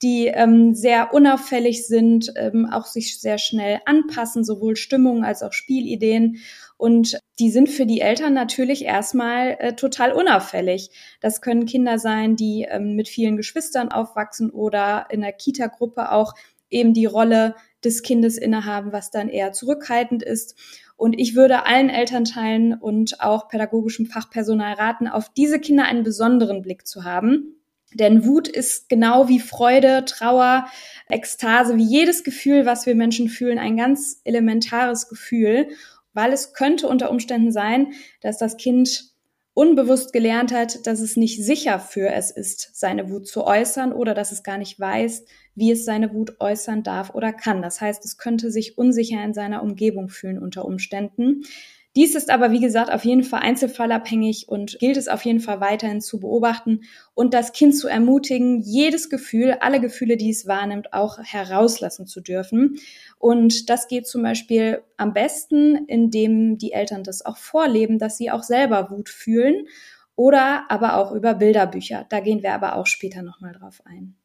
die 0.02 0.26
ähm, 0.26 0.74
sehr 0.74 1.14
unauffällig 1.14 1.86
sind, 1.86 2.34
ähm, 2.38 2.66
auch 2.66 2.88
sich 2.88 3.22
sehr 3.22 3.38
schnell 3.38 3.82
anpassen, 3.86 4.44
sowohl 4.44 4.78
Stimmung 4.78 5.24
als 5.24 5.44
auch 5.44 5.54
Spielideen. 5.54 6.38
Und 6.78 7.20
die 7.42 7.50
sind 7.50 7.70
für 7.70 7.88
die 7.88 8.02
Eltern 8.02 8.36
natürlich 8.36 8.86
erstmal 8.86 9.58
äh, 9.60 9.74
total 9.74 10.14
unauffällig. 10.14 10.92
Das 11.22 11.42
können 11.42 11.66
Kinder 11.66 11.98
sein, 11.98 12.36
die 12.36 12.68
ähm, 12.70 12.96
mit 12.96 13.10
vielen 13.10 13.36
Geschwistern 13.36 13.92
aufwachsen 13.92 14.52
oder 14.52 15.08
in 15.10 15.22
der 15.22 15.34
Kita-Gruppe 15.34 16.12
auch 16.12 16.36
eben 16.70 16.94
die 16.94 17.08
Rolle 17.08 17.56
des 17.84 18.04
Kindes 18.04 18.38
innehaben, 18.38 18.94
was 18.94 19.10
dann 19.10 19.28
eher 19.28 19.54
zurückhaltend 19.54 20.22
ist. 20.22 20.56
Und 20.96 21.20
ich 21.20 21.36
würde 21.36 21.66
allen 21.66 21.90
Elternteilen 21.90 22.76
und 22.76 23.22
auch 23.22 23.48
pädagogischem 23.48 24.06
Fachpersonal 24.06 24.76
raten, 24.76 25.08
auf 25.08 25.30
diese 25.30 25.60
Kinder 25.60 25.86
einen 25.86 26.04
besonderen 26.04 26.62
Blick 26.62 26.86
zu 26.86 27.06
haben 27.06 27.56
denn 27.94 28.26
Wut 28.26 28.48
ist 28.48 28.88
genau 28.88 29.28
wie 29.28 29.40
Freude, 29.40 30.06
Trauer, 30.06 30.68
Ekstase, 31.10 31.76
wie 31.76 31.84
jedes 31.84 32.24
Gefühl, 32.24 32.66
was 32.66 32.86
wir 32.86 32.96
Menschen 32.96 33.28
fühlen, 33.28 33.60
ein 33.60 33.76
ganz 33.76 34.22
elementares 34.24 35.10
Gefühl, 35.10 35.68
weil 36.14 36.34
es 36.34 36.54
könnte 36.54 36.88
unter 36.88 37.10
Umständen 37.10 37.52
sein, 37.52 37.94
dass 38.22 38.38
das 38.38 38.58
Kind 38.58 39.12
unbewusst 39.54 40.14
gelernt 40.14 40.54
hat, 40.54 40.88
dass 40.88 41.02
es 41.02 41.18
nicht 41.18 41.44
sicher 41.44 41.80
für 41.80 42.10
es 42.10 42.32
ist, 42.32 42.72
seine 42.74 43.10
Wut 43.10 43.28
zu 43.28 43.46
äußern 43.46 43.92
oder 43.92 44.14
dass 44.14 44.32
es 44.32 44.44
gar 44.44 44.58
nicht 44.58 44.80
weiß, 44.80 45.26
wie 45.56 45.72
es 45.72 45.84
seine 45.84 46.14
Wut 46.14 46.40
äußern 46.40 46.84
darf 46.84 47.14
oder 47.14 47.34
kann. 47.34 47.62
Das 47.62 47.82
heißt, 47.82 48.06
es 48.06 48.18
könnte 48.18 48.50
sich 48.50 48.78
unsicher 48.78 49.22
in 49.24 49.34
seiner 49.34 49.62
Umgebung 49.62 50.08
fühlen 50.08 50.40
unter 50.40 50.64
Umständen. 50.64 51.44
Dies 51.98 52.16
ist 52.16 52.30
aber, 52.30 52.52
wie 52.52 52.62
gesagt, 52.62 52.90
auf 52.90 53.04
jeden 53.04 53.24
Fall 53.24 53.42
einzelfallabhängig 53.42 54.48
und 54.48 54.80
gilt 54.80 54.96
es 54.96 55.10
auf 55.10 55.26
jeden 55.26 55.42
Fall 55.42 55.60
weiterhin 55.60 56.00
zu 56.00 56.22
beobachten 56.22 56.84
und 57.14 57.34
das 57.34 57.52
Kind 57.52 57.76
zu 57.76 57.90
ermutigen, 57.90 58.62
jedes 58.62 59.10
Gefühl, 59.10 59.58
alle 59.60 59.82
Gefühle, 59.82 60.16
die 60.16 60.30
es 60.30 60.48
wahrnimmt, 60.48 60.94
auch 60.94 61.20
herauslassen 61.22 62.08
zu 62.08 62.22
dürfen. 62.22 62.78
Und 63.20 63.70
das 63.70 63.90
geht 63.90 64.08
zum 64.08 64.24
Beispiel 64.24 64.84
am 64.96 65.14
besten, 65.14 65.86
indem 65.88 66.58
die 66.58 66.72
Eltern 66.72 67.04
das 67.04 67.26
auch 67.26 67.38
vorleben, 67.38 68.00
dass 68.00 68.18
sie 68.18 68.32
auch 68.32 68.44
selber 68.44 68.90
Wut 68.90 69.10
fühlen 69.10 69.68
oder 70.16 70.66
aber 70.70 70.96
auch 70.96 71.12
über 71.12 71.34
Bilderbücher. 71.34 72.06
Da 72.08 72.22
gehen 72.22 72.42
wir 72.42 72.54
aber 72.54 72.78
auch 72.78 72.86
später 72.86 73.22
nochmal 73.22 73.52
drauf 73.52 73.82
ein. 73.84 74.16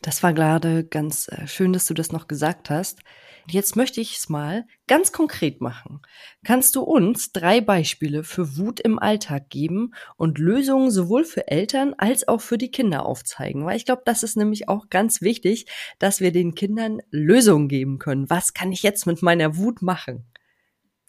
Das 0.00 0.22
war 0.22 0.32
gerade 0.32 0.84
ganz 0.84 1.28
äh, 1.28 1.46
schön, 1.46 1.72
dass 1.74 1.86
du 1.86 1.94
das 1.94 2.12
noch 2.12 2.26
gesagt 2.26 2.70
hast. 2.70 3.00
Jetzt 3.48 3.76
möchte 3.76 4.00
ich 4.00 4.16
es 4.16 4.28
mal 4.28 4.66
ganz 4.88 5.12
konkret 5.12 5.60
machen. 5.60 6.00
Kannst 6.44 6.74
du 6.74 6.82
uns 6.82 7.30
drei 7.30 7.60
Beispiele 7.60 8.24
für 8.24 8.56
Wut 8.56 8.80
im 8.80 8.98
Alltag 8.98 9.50
geben 9.50 9.94
und 10.16 10.38
Lösungen 10.38 10.90
sowohl 10.90 11.24
für 11.24 11.46
Eltern 11.46 11.94
als 11.96 12.26
auch 12.26 12.40
für 12.40 12.58
die 12.58 12.72
Kinder 12.72 13.06
aufzeigen? 13.06 13.64
Weil 13.64 13.76
ich 13.76 13.84
glaube, 13.84 14.02
das 14.04 14.24
ist 14.24 14.36
nämlich 14.36 14.68
auch 14.68 14.88
ganz 14.90 15.22
wichtig, 15.22 15.66
dass 16.00 16.20
wir 16.20 16.32
den 16.32 16.56
Kindern 16.56 17.00
Lösungen 17.10 17.68
geben 17.68 17.98
können. 17.98 18.28
Was 18.28 18.52
kann 18.52 18.72
ich 18.72 18.82
jetzt 18.82 19.06
mit 19.06 19.22
meiner 19.22 19.56
Wut 19.56 19.80
machen? 19.80 20.26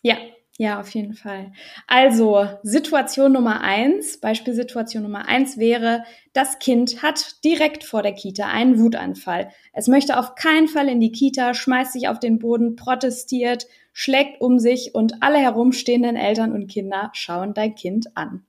Ja, 0.04 0.18
ja, 0.60 0.80
auf 0.80 0.90
jeden 0.90 1.14
Fall. 1.14 1.52
Also 1.86 2.48
Situation 2.64 3.32
Nummer 3.32 3.62
eins, 3.62 4.20
Beispielsituation 4.20 5.04
Nummer 5.04 5.28
eins 5.28 5.60
wäre, 5.60 6.04
das 6.34 6.58
Kind 6.58 7.04
hat 7.04 7.44
direkt 7.44 7.84
vor 7.84 8.02
der 8.02 8.14
Kita 8.14 8.48
einen 8.48 8.80
Wutanfall. 8.80 9.52
Es 9.72 9.88
möchte 9.88 10.18
auf 10.18 10.34
keinen 10.34 10.68
Fall 10.68 10.90
in 10.90 11.00
die 11.00 11.12
Kita, 11.12 11.54
schmeißt 11.54 11.94
sich 11.94 12.08
auf 12.08 12.20
den 12.20 12.40
Boden, 12.40 12.76
protestiert, 12.76 13.68
schlägt 13.94 14.42
um 14.42 14.58
sich 14.58 14.96
und 14.96 15.22
alle 15.22 15.38
herumstehenden 15.38 16.16
Eltern 16.16 16.52
und 16.54 16.68
Kinder 16.68 17.12
schauen 17.14 17.54
dein 17.54 17.76
Kind 17.76 18.18
an. 18.18 18.44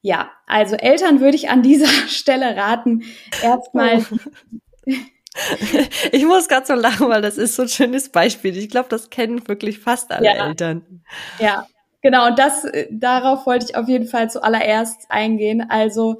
Ja, 0.00 0.30
also 0.46 0.76
Eltern 0.76 1.20
würde 1.20 1.36
ich 1.36 1.50
an 1.50 1.62
dieser 1.62 1.86
Stelle 2.08 2.56
raten, 2.56 3.02
erstmal 3.42 4.06
oh. 4.10 4.90
Ich 6.12 6.24
muss 6.24 6.48
gerade 6.48 6.66
so 6.66 6.74
lachen, 6.74 7.08
weil 7.08 7.22
das 7.22 7.38
ist 7.38 7.56
so 7.56 7.62
ein 7.62 7.68
schönes 7.68 8.08
Beispiel. 8.08 8.56
Ich 8.56 8.68
glaube, 8.68 8.88
das 8.88 9.10
kennen 9.10 9.46
wirklich 9.48 9.78
fast 9.78 10.12
alle 10.12 10.26
ja. 10.26 10.48
Eltern. 10.48 11.02
Ja, 11.38 11.66
genau. 12.02 12.28
Und 12.28 12.38
das, 12.38 12.64
äh, 12.64 12.86
darauf 12.90 13.46
wollte 13.46 13.66
ich 13.68 13.76
auf 13.76 13.88
jeden 13.88 14.06
Fall 14.06 14.30
zuallererst 14.30 15.10
eingehen. 15.10 15.66
Also, 15.68 16.18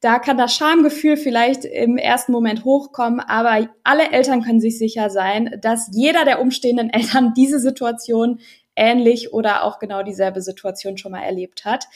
da 0.00 0.18
kann 0.18 0.36
das 0.36 0.54
Schamgefühl 0.54 1.16
vielleicht 1.16 1.64
im 1.64 1.96
ersten 1.96 2.32
Moment 2.32 2.64
hochkommen, 2.64 3.20
aber 3.20 3.68
alle 3.82 4.12
Eltern 4.12 4.42
können 4.42 4.60
sich 4.60 4.78
sicher 4.78 5.10
sein, 5.10 5.58
dass 5.62 5.88
jeder 5.92 6.24
der 6.24 6.40
umstehenden 6.40 6.90
Eltern 6.90 7.32
diese 7.34 7.58
Situation 7.58 8.40
ähnlich 8.76 9.32
oder 9.32 9.64
auch 9.64 9.78
genau 9.78 10.02
dieselbe 10.02 10.40
Situation 10.40 10.98
schon 10.98 11.12
mal 11.12 11.22
erlebt 11.22 11.64
hat. 11.64 11.86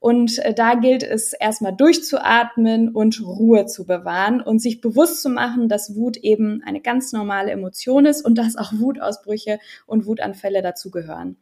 Und 0.00 0.38
äh, 0.38 0.54
da 0.54 0.74
gilt 0.74 1.02
es 1.02 1.32
erstmal 1.32 1.74
durchzuatmen 1.74 2.90
und 2.90 3.20
Ruhe 3.20 3.66
zu 3.66 3.84
bewahren 3.84 4.40
und 4.40 4.60
sich 4.60 4.80
bewusst 4.80 5.22
zu 5.22 5.28
machen, 5.28 5.68
dass 5.68 5.96
Wut 5.96 6.16
eben 6.16 6.62
eine 6.64 6.80
ganz 6.80 7.12
normale 7.12 7.50
Emotion 7.50 8.06
ist 8.06 8.24
und 8.24 8.36
dass 8.36 8.56
auch 8.56 8.72
Wutausbrüche 8.72 9.58
und 9.86 10.06
Wutanfälle 10.06 10.62
dazugehören. 10.62 11.36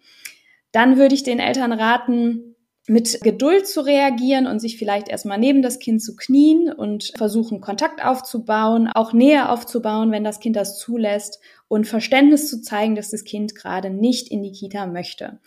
Dann 0.73 0.97
würde 0.97 1.15
ich 1.15 1.23
den 1.23 1.39
Eltern 1.39 1.73
raten, 1.73 2.56
mit 2.89 3.21
Geduld 3.23 3.67
zu 3.67 3.81
reagieren 3.81 4.47
und 4.47 4.61
sich 4.61 4.79
vielleicht 4.79 5.09
erstmal 5.09 5.39
neben 5.39 5.63
das 5.63 5.79
Kind 5.79 6.03
zu 6.03 6.15
knien 6.15 6.73
und 6.73 7.13
versuchen, 7.17 7.61
Kontakt 7.61 8.05
aufzubauen, 8.05 8.89
auch 8.89 9.13
Nähe 9.13 9.49
aufzubauen, 9.49 10.13
wenn 10.13 10.25
das 10.25 10.39
Kind 10.39 10.57
das 10.57 10.79
zulässt 10.79 11.41
und 11.69 11.87
Verständnis 11.87 12.49
zu 12.49 12.63
zeigen, 12.63 12.95
dass 12.95 13.11
das 13.11 13.25
Kind 13.25 13.55
gerade 13.55 13.91
nicht 13.91 14.29
in 14.29 14.43
die 14.43 14.53
Kita 14.53 14.87
möchte. 14.87 15.41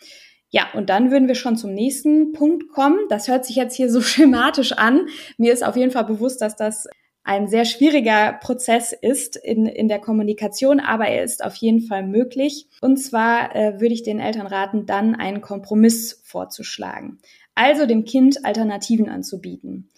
Ja, 0.50 0.68
und 0.74 0.90
dann 0.90 1.12
würden 1.12 1.28
wir 1.28 1.36
schon 1.36 1.56
zum 1.56 1.74
nächsten 1.74 2.34
Punkt 2.34 2.70
kommen. 2.70 2.98
Das 3.10 3.28
hört 3.28 3.46
sich 3.46 3.56
jetzt 3.56 3.76
hier 3.76 3.90
so 3.90 4.02
schematisch 4.02 4.74
an. 4.74 5.08
Mir 5.38 5.54
ist 5.54 5.64
auf 5.64 5.78
jeden 5.78 5.92
Fall 5.92 6.06
bewusst, 6.06 6.42
dass 6.42 6.56
das 6.56 6.88
ein 7.30 7.48
sehr 7.48 7.66
schwieriger 7.66 8.34
Prozess 8.34 8.92
ist 8.92 9.36
in, 9.36 9.68
in 9.68 9.88
der 9.88 10.00
Kommunikation, 10.00 10.80
aber 10.80 11.10
er 11.10 11.24
ist 11.24 11.46
auf 11.46 11.54
jeden 11.58 11.82
Fall 11.82 12.02
möglich. 12.02 12.68
Und 12.82 12.98
zwar 12.98 13.56
äh, 13.56 13.80
würde 13.80 13.94
ich 13.94 14.02
den 14.02 14.20
Eltern 14.20 14.48
raten, 14.48 14.88
dann 14.88 15.14
einen 15.14 15.40
Kompromiss 15.40 16.24
vorzuschlagen. 16.26 17.20
Also 17.54 17.86
dem 17.86 18.04
Kind 18.04 18.46
Alternativen 18.46 19.10
anzubieten. 19.10 19.92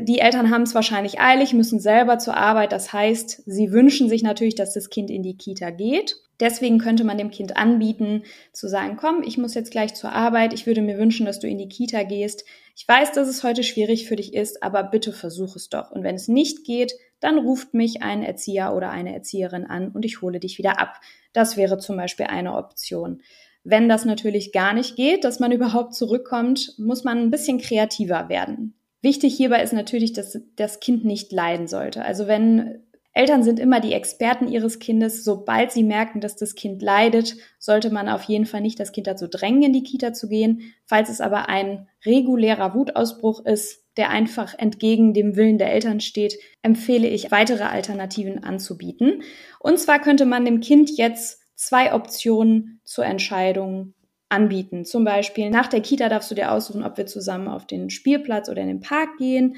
Die 0.00 0.20
Eltern 0.20 0.50
haben 0.50 0.62
es 0.62 0.74
wahrscheinlich 0.74 1.20
eilig, 1.20 1.52
müssen 1.52 1.78
selber 1.78 2.18
zur 2.18 2.38
Arbeit. 2.38 2.72
Das 2.72 2.90
heißt, 2.90 3.42
sie 3.44 3.70
wünschen 3.70 4.08
sich 4.08 4.22
natürlich, 4.22 4.54
dass 4.54 4.72
das 4.72 4.88
Kind 4.88 5.10
in 5.10 5.22
die 5.22 5.36
Kita 5.36 5.68
geht. 5.68 6.16
Deswegen 6.40 6.78
könnte 6.78 7.04
man 7.04 7.18
dem 7.18 7.30
Kind 7.30 7.56
anbieten, 7.56 8.22
zu 8.52 8.68
sagen, 8.68 8.96
komm, 8.96 9.22
ich 9.22 9.38
muss 9.38 9.54
jetzt 9.54 9.72
gleich 9.72 9.94
zur 9.94 10.12
Arbeit, 10.12 10.52
ich 10.52 10.66
würde 10.66 10.82
mir 10.82 10.98
wünschen, 10.98 11.26
dass 11.26 11.40
du 11.40 11.48
in 11.48 11.58
die 11.58 11.68
Kita 11.68 12.04
gehst. 12.04 12.44
Ich 12.76 12.86
weiß, 12.86 13.12
dass 13.12 13.28
es 13.28 13.42
heute 13.42 13.64
schwierig 13.64 14.06
für 14.06 14.16
dich 14.16 14.34
ist, 14.34 14.62
aber 14.62 14.84
bitte 14.84 15.12
versuch 15.12 15.56
es 15.56 15.68
doch. 15.68 15.90
Und 15.90 16.04
wenn 16.04 16.14
es 16.14 16.28
nicht 16.28 16.64
geht, 16.64 16.92
dann 17.20 17.38
ruft 17.38 17.74
mich 17.74 18.02
ein 18.02 18.22
Erzieher 18.22 18.74
oder 18.74 18.90
eine 18.90 19.12
Erzieherin 19.12 19.64
an 19.64 19.88
und 19.88 20.04
ich 20.04 20.22
hole 20.22 20.38
dich 20.38 20.58
wieder 20.58 20.78
ab. 20.80 21.00
Das 21.32 21.56
wäre 21.56 21.78
zum 21.78 21.96
Beispiel 21.96 22.26
eine 22.26 22.54
Option. 22.54 23.20
Wenn 23.64 23.88
das 23.88 24.04
natürlich 24.04 24.52
gar 24.52 24.72
nicht 24.72 24.94
geht, 24.94 25.24
dass 25.24 25.40
man 25.40 25.52
überhaupt 25.52 25.94
zurückkommt, 25.94 26.74
muss 26.78 27.02
man 27.02 27.18
ein 27.18 27.30
bisschen 27.30 27.58
kreativer 27.58 28.28
werden. 28.28 28.74
Wichtig 29.00 29.36
hierbei 29.36 29.62
ist 29.62 29.72
natürlich, 29.72 30.12
dass 30.12 30.40
das 30.56 30.80
Kind 30.80 31.04
nicht 31.04 31.32
leiden 31.32 31.68
sollte. 31.68 32.04
Also 32.04 32.26
wenn 32.26 32.82
Eltern 33.18 33.42
sind 33.42 33.58
immer 33.58 33.80
die 33.80 33.94
Experten 33.94 34.46
ihres 34.46 34.78
Kindes. 34.78 35.24
Sobald 35.24 35.72
sie 35.72 35.82
merken, 35.82 36.20
dass 36.20 36.36
das 36.36 36.54
Kind 36.54 36.80
leidet, 36.82 37.34
sollte 37.58 37.90
man 37.90 38.08
auf 38.08 38.22
jeden 38.22 38.46
Fall 38.46 38.60
nicht 38.60 38.78
das 38.78 38.92
Kind 38.92 39.08
dazu 39.08 39.26
drängen, 39.26 39.64
in 39.64 39.72
die 39.72 39.82
Kita 39.82 40.12
zu 40.12 40.28
gehen. 40.28 40.72
Falls 40.84 41.08
es 41.08 41.20
aber 41.20 41.48
ein 41.48 41.88
regulärer 42.06 42.76
Wutausbruch 42.76 43.44
ist, 43.44 43.84
der 43.96 44.10
einfach 44.10 44.56
entgegen 44.56 45.14
dem 45.14 45.34
Willen 45.34 45.58
der 45.58 45.72
Eltern 45.72 45.98
steht, 45.98 46.38
empfehle 46.62 47.08
ich, 47.08 47.32
weitere 47.32 47.64
Alternativen 47.64 48.44
anzubieten. 48.44 49.24
Und 49.58 49.80
zwar 49.80 49.98
könnte 49.98 50.24
man 50.24 50.44
dem 50.44 50.60
Kind 50.60 50.96
jetzt 50.96 51.40
zwei 51.56 51.94
Optionen 51.94 52.80
zur 52.84 53.04
Entscheidung 53.04 53.94
anbieten. 54.28 54.84
Zum 54.84 55.02
Beispiel 55.02 55.50
nach 55.50 55.66
der 55.66 55.80
Kita 55.80 56.08
darfst 56.08 56.30
du 56.30 56.36
dir 56.36 56.52
aussuchen, 56.52 56.84
ob 56.84 56.96
wir 56.96 57.06
zusammen 57.06 57.48
auf 57.48 57.66
den 57.66 57.90
Spielplatz 57.90 58.48
oder 58.48 58.62
in 58.62 58.68
den 58.68 58.80
Park 58.80 59.16
gehen 59.18 59.56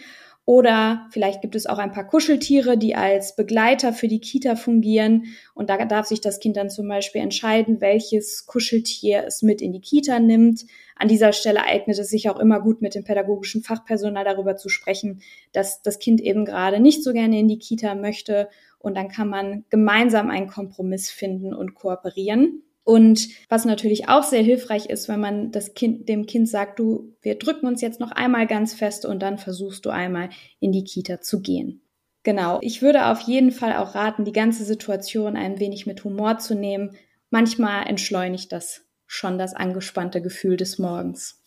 oder 0.50 1.07
vielleicht 1.12 1.42
gibt 1.42 1.54
es 1.54 1.66
auch 1.66 1.78
ein 1.78 1.92
paar 1.92 2.09
Kuscheltiere, 2.09 2.76
die 2.76 2.97
als 2.97 3.37
Begleiter 3.37 3.92
für 3.92 4.09
die 4.09 4.19
Kita 4.19 4.57
fungieren. 4.57 5.26
Und 5.54 5.71
da 5.71 5.85
darf 5.85 6.07
sich 6.07 6.21
das 6.21 6.40
Kind 6.40 6.57
dann 6.57 6.71
zum 6.71 6.88
Beispiel 6.88 7.21
entscheiden, 7.21 7.80
welches 7.80 8.47
Kuscheltier 8.47 9.23
es 9.28 9.42
mit 9.42 9.62
in 9.62 9.73
die 9.73 9.80
Kita 9.80 10.19
nimmt. 10.19 10.66
An 10.97 11.07
dieser 11.07 11.33
Stelle 11.33 11.62
eignet 11.62 12.00
es 12.00 12.11
sich 12.11 12.28
auch 12.28 12.40
immer 12.40 12.59
gut, 12.61 12.83
mit 12.83 12.97
dem 12.97 13.04
pädagogischen 13.04 13.62
Fachpersonal 13.62 14.25
darüber 14.25 14.57
zu 14.57 14.69
sprechen, 14.69 15.23
dass 15.52 15.83
das 15.83 16.00
Kind 16.00 16.21
eben 16.21 16.45
gerade 16.45 16.80
nicht 16.80 17.04
so 17.04 17.12
gerne 17.12 17.38
in 17.38 17.47
die 17.47 17.61
Kita 17.61 17.95
möchte. 17.95 18.49
Und 18.80 18.97
dann 18.97 19.07
kann 19.07 19.28
man 19.28 19.64
gemeinsam 19.71 20.30
einen 20.30 20.49
Kompromiss 20.49 21.12
finden 21.12 21.54
und 21.54 21.76
kooperieren. 21.76 22.64
Und 22.82 23.28
was 23.49 23.64
natürlich 23.64 24.08
auch 24.08 24.22
sehr 24.22 24.42
hilfreich 24.42 24.87
ist, 24.87 25.08
wenn 25.08 25.20
man 25.20 25.52
das 25.52 25.75
Kind, 25.75 26.08
dem 26.08 26.26
Kind 26.26 26.49
sagt, 26.49 26.78
du, 26.78 27.14
wir 27.20 27.38
drücken 27.38 27.66
uns 27.66 27.82
jetzt 27.82 28.00
noch 28.00 28.10
einmal 28.10 28.46
ganz 28.46 28.75
fest 28.75 29.04
und 29.04 29.20
dann 29.20 29.38
versuchst 29.38 29.84
du 29.84 29.90
einmal 29.90 30.30
in 30.60 30.72
die 30.72 30.84
Kita 30.84 31.20
zu 31.20 31.40
gehen. 31.40 31.82
Genau. 32.22 32.58
Ich 32.62 32.82
würde 32.82 33.06
auf 33.06 33.20
jeden 33.20 33.52
Fall 33.52 33.76
auch 33.76 33.94
raten, 33.94 34.25
die 34.25 34.32
ganze 34.32 34.64
Situation 34.64 35.37
ein 35.37 35.58
wenig 35.58 35.87
mit 35.87 36.04
Humor 36.04 36.38
zu 36.38 36.54
nehmen. 36.54 36.96
Manchmal 37.30 37.87
entschleunigt 37.87 38.52
das 38.52 38.82
schon 39.06 39.38
das 39.38 39.54
angespannte 39.54 40.20
Gefühl 40.20 40.56
des 40.56 40.78
Morgens. 40.78 41.42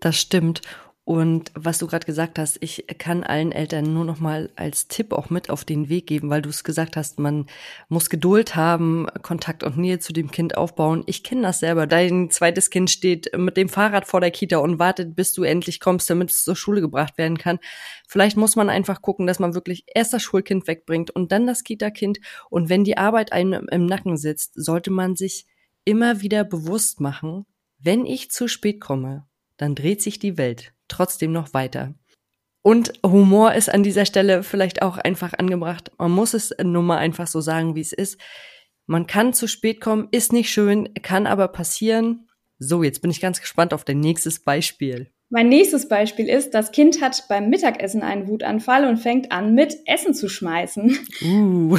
Das 0.00 0.16
stimmt. 0.16 0.62
Und 1.06 1.52
was 1.54 1.78
du 1.78 1.86
gerade 1.86 2.06
gesagt 2.06 2.38
hast, 2.38 2.56
ich 2.62 2.86
kann 2.96 3.24
allen 3.24 3.52
Eltern 3.52 3.92
nur 3.92 4.06
noch 4.06 4.20
mal 4.20 4.50
als 4.56 4.88
Tipp 4.88 5.12
auch 5.12 5.28
mit 5.28 5.50
auf 5.50 5.66
den 5.66 5.90
Weg 5.90 6.06
geben, 6.06 6.30
weil 6.30 6.40
du 6.40 6.48
es 6.48 6.64
gesagt 6.64 6.96
hast, 6.96 7.18
man 7.18 7.44
muss 7.90 8.08
Geduld 8.08 8.56
haben, 8.56 9.06
Kontakt 9.20 9.64
und 9.64 9.76
Nähe 9.76 9.98
zu 9.98 10.14
dem 10.14 10.30
Kind 10.30 10.56
aufbauen. 10.56 11.02
Ich 11.04 11.22
kenne 11.22 11.42
das 11.42 11.58
selber. 11.60 11.86
Dein 11.86 12.30
zweites 12.30 12.70
Kind 12.70 12.90
steht 12.90 13.36
mit 13.36 13.58
dem 13.58 13.68
Fahrrad 13.68 14.06
vor 14.06 14.22
der 14.22 14.30
Kita 14.30 14.56
und 14.56 14.78
wartet, 14.78 15.14
bis 15.14 15.34
du 15.34 15.42
endlich 15.42 15.78
kommst, 15.78 16.08
damit 16.08 16.30
es 16.30 16.42
zur 16.42 16.56
Schule 16.56 16.80
gebracht 16.80 17.18
werden 17.18 17.36
kann. 17.36 17.58
Vielleicht 18.08 18.38
muss 18.38 18.56
man 18.56 18.70
einfach 18.70 19.02
gucken, 19.02 19.26
dass 19.26 19.38
man 19.38 19.54
wirklich 19.54 19.84
erst 19.94 20.14
das 20.14 20.22
Schulkind 20.22 20.66
wegbringt 20.66 21.10
und 21.10 21.32
dann 21.32 21.46
das 21.46 21.64
Kita-Kind. 21.64 22.18
Und 22.48 22.70
wenn 22.70 22.82
die 22.82 22.96
Arbeit 22.96 23.30
einem 23.30 23.68
im 23.70 23.84
Nacken 23.84 24.16
sitzt, 24.16 24.52
sollte 24.54 24.90
man 24.90 25.16
sich 25.16 25.44
immer 25.84 26.22
wieder 26.22 26.44
bewusst 26.44 27.00
machen, 27.00 27.44
wenn 27.78 28.06
ich 28.06 28.30
zu 28.30 28.48
spät 28.48 28.80
komme, 28.80 29.26
dann 29.56 29.74
dreht 29.74 30.02
sich 30.02 30.18
die 30.18 30.36
Welt 30.36 30.72
trotzdem 30.88 31.32
noch 31.32 31.54
weiter. 31.54 31.94
Und 32.62 32.92
Humor 33.04 33.52
ist 33.52 33.68
an 33.68 33.82
dieser 33.82 34.06
Stelle 34.06 34.42
vielleicht 34.42 34.80
auch 34.80 34.96
einfach 34.96 35.34
angebracht. 35.34 35.92
Man 35.98 36.12
muss 36.12 36.32
es 36.32 36.54
nur 36.62 36.82
mal 36.82 36.96
einfach 36.96 37.26
so 37.26 37.40
sagen, 37.40 37.74
wie 37.74 37.82
es 37.82 37.92
ist. 37.92 38.18
Man 38.86 39.06
kann 39.06 39.34
zu 39.34 39.46
spät 39.48 39.80
kommen, 39.80 40.08
ist 40.12 40.32
nicht 40.32 40.50
schön, 40.50 40.92
kann 41.02 41.26
aber 41.26 41.48
passieren. 41.48 42.28
So, 42.58 42.82
jetzt 42.82 43.02
bin 43.02 43.10
ich 43.10 43.20
ganz 43.20 43.40
gespannt 43.40 43.74
auf 43.74 43.84
dein 43.84 44.00
nächstes 44.00 44.40
Beispiel. 44.40 45.12
Mein 45.34 45.48
nächstes 45.48 45.88
Beispiel 45.88 46.28
ist, 46.28 46.54
das 46.54 46.70
Kind 46.70 47.02
hat 47.02 47.24
beim 47.28 47.50
Mittagessen 47.50 48.02
einen 48.04 48.28
Wutanfall 48.28 48.86
und 48.86 48.98
fängt 48.98 49.32
an, 49.32 49.52
mit 49.52 49.78
Essen 49.84 50.14
zu 50.14 50.28
schmeißen. 50.28 50.96
Uh. 51.24 51.76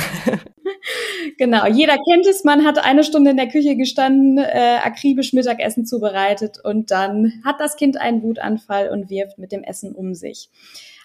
genau, 1.38 1.66
jeder 1.66 1.94
kennt 1.94 2.28
es, 2.30 2.44
man 2.44 2.66
hat 2.66 2.84
eine 2.84 3.06
Stunde 3.06 3.32
in 3.32 3.38
der 3.38 3.48
Küche 3.48 3.78
gestanden, 3.78 4.40
äh, 4.40 4.80
akribisch 4.84 5.32
Mittagessen 5.32 5.86
zubereitet 5.86 6.58
und 6.62 6.92
dann 6.92 7.42
hat 7.46 7.62
das 7.62 7.78
Kind 7.78 7.96
einen 7.96 8.24
Wutanfall 8.24 8.90
und 8.90 9.10
wirft 9.10 9.38
mit 9.38 9.54
dem 9.54 9.64
Essen 9.64 9.96
um 9.96 10.16
sich. 10.16 10.50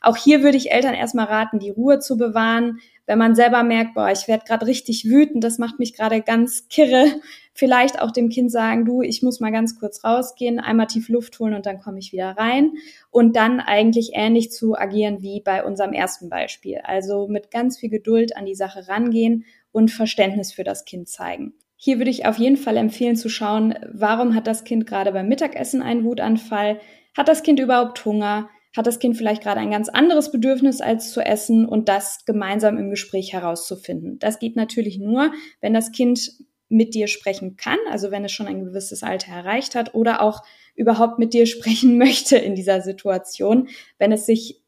Auch 0.01 0.17
hier 0.17 0.43
würde 0.43 0.57
ich 0.57 0.73
Eltern 0.73 0.95
erstmal 0.95 1.27
raten, 1.27 1.61
die 1.61 1.71
Ruhe 1.71 2.01
zu 2.01 2.17
bewahren. 2.17 2.81
Wenn 3.11 3.19
man 3.19 3.35
selber 3.35 3.65
merkt, 3.65 3.95
boah, 3.95 4.09
ich 4.13 4.29
werde 4.29 4.45
gerade 4.45 4.67
richtig 4.67 5.05
wütend, 5.05 5.43
das 5.43 5.59
macht 5.59 5.81
mich 5.81 5.95
gerade 5.95 6.21
ganz 6.21 6.69
kirre, 6.69 7.07
vielleicht 7.55 8.01
auch 8.01 8.13
dem 8.13 8.29
Kind 8.29 8.53
sagen, 8.53 8.85
du, 8.85 9.03
ich 9.03 9.21
muss 9.21 9.41
mal 9.41 9.51
ganz 9.51 9.81
kurz 9.81 10.05
rausgehen, 10.05 10.61
einmal 10.61 10.87
tief 10.87 11.09
Luft 11.09 11.37
holen 11.41 11.55
und 11.55 11.67
dann 11.67 11.81
komme 11.81 11.99
ich 11.99 12.13
wieder 12.13 12.37
rein. 12.39 12.71
Und 13.11 13.35
dann 13.35 13.59
eigentlich 13.59 14.13
ähnlich 14.15 14.53
zu 14.53 14.79
agieren 14.79 15.23
wie 15.23 15.41
bei 15.41 15.65
unserem 15.65 15.93
ersten 15.93 16.29
Beispiel. 16.29 16.83
Also 16.85 17.27
mit 17.27 17.51
ganz 17.51 17.81
viel 17.81 17.91
Geduld 17.91 18.37
an 18.37 18.47
die 18.47 18.55
Sache 18.55 18.87
rangehen 18.87 19.45
und 19.73 19.91
Verständnis 19.91 20.53
für 20.53 20.63
das 20.63 20.85
Kind 20.85 21.09
zeigen. 21.09 21.55
Hier 21.75 21.99
würde 21.99 22.13
ich 22.13 22.27
auf 22.27 22.39
jeden 22.39 22.59
Fall 22.59 22.77
empfehlen 22.77 23.17
zu 23.17 23.29
schauen, 23.29 23.75
warum 23.93 24.37
hat 24.37 24.47
das 24.47 24.63
Kind 24.63 24.87
gerade 24.87 25.11
beim 25.11 25.27
Mittagessen 25.27 25.83
einen 25.83 26.05
Wutanfall? 26.05 26.79
Hat 27.17 27.27
das 27.27 27.43
Kind 27.43 27.59
überhaupt 27.59 28.05
Hunger? 28.05 28.49
Hat 28.77 28.87
das 28.87 29.01
Kind 29.01 29.17
vielleicht 29.17 29.43
gerade 29.43 29.61
ein 29.61 29.71
ganz 29.71 29.89
anderes 29.89 30.31
Bedürfnis 30.31 30.81
als 30.81 31.11
zu 31.11 31.21
essen 31.21 31.67
und 31.67 31.89
das 31.89 32.25
gemeinsam 32.25 32.79
im 32.79 32.91
Gespräch 32.91 33.33
herauszufinden? 33.33 34.19
Das 34.19 34.39
geht 34.39 34.55
natürlich 34.57 34.99
nur, 34.99 35.33
wenn 35.61 35.75
das 35.75 35.91
Kind 35.91 36.33
mit 36.69 36.95
dir 36.95 37.09
sprechen 37.09 37.57
kann, 37.57 37.79
also 37.91 38.13
wenn 38.13 38.25
es 38.25 38.33
schon 38.33 38.47
ein 38.47 38.65
gewisses 38.65 39.03
Alter 39.03 39.33
erreicht 39.33 39.75
hat 39.75 39.95
oder 39.95 40.23
auch 40.23 40.43
überhaupt 40.77 41.19
mit 41.19 41.35
dir 41.35 41.47
sprechen 41.47 41.99
möchte 41.99 42.39
in 42.39 42.55
dieser 42.55 42.81
Situation. 42.81 43.69
Wenn 43.99 44.13
es 44.13 44.25
sich 44.25 44.63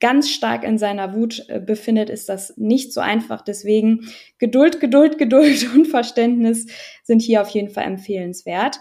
ganz 0.00 0.28
stark 0.28 0.64
in 0.64 0.76
seiner 0.76 1.14
Wut 1.14 1.46
äh, 1.48 1.60
befindet, 1.60 2.10
ist 2.10 2.28
das 2.28 2.56
nicht 2.56 2.92
so 2.92 3.00
einfach. 3.00 3.42
Deswegen 3.42 4.08
Geduld, 4.38 4.80
Geduld, 4.80 5.16
Geduld 5.16 5.66
und 5.74 5.86
Verständnis 5.86 6.66
sind 7.04 7.22
hier 7.22 7.40
auf 7.40 7.48
jeden 7.50 7.70
Fall 7.70 7.84
empfehlenswert. 7.84 8.80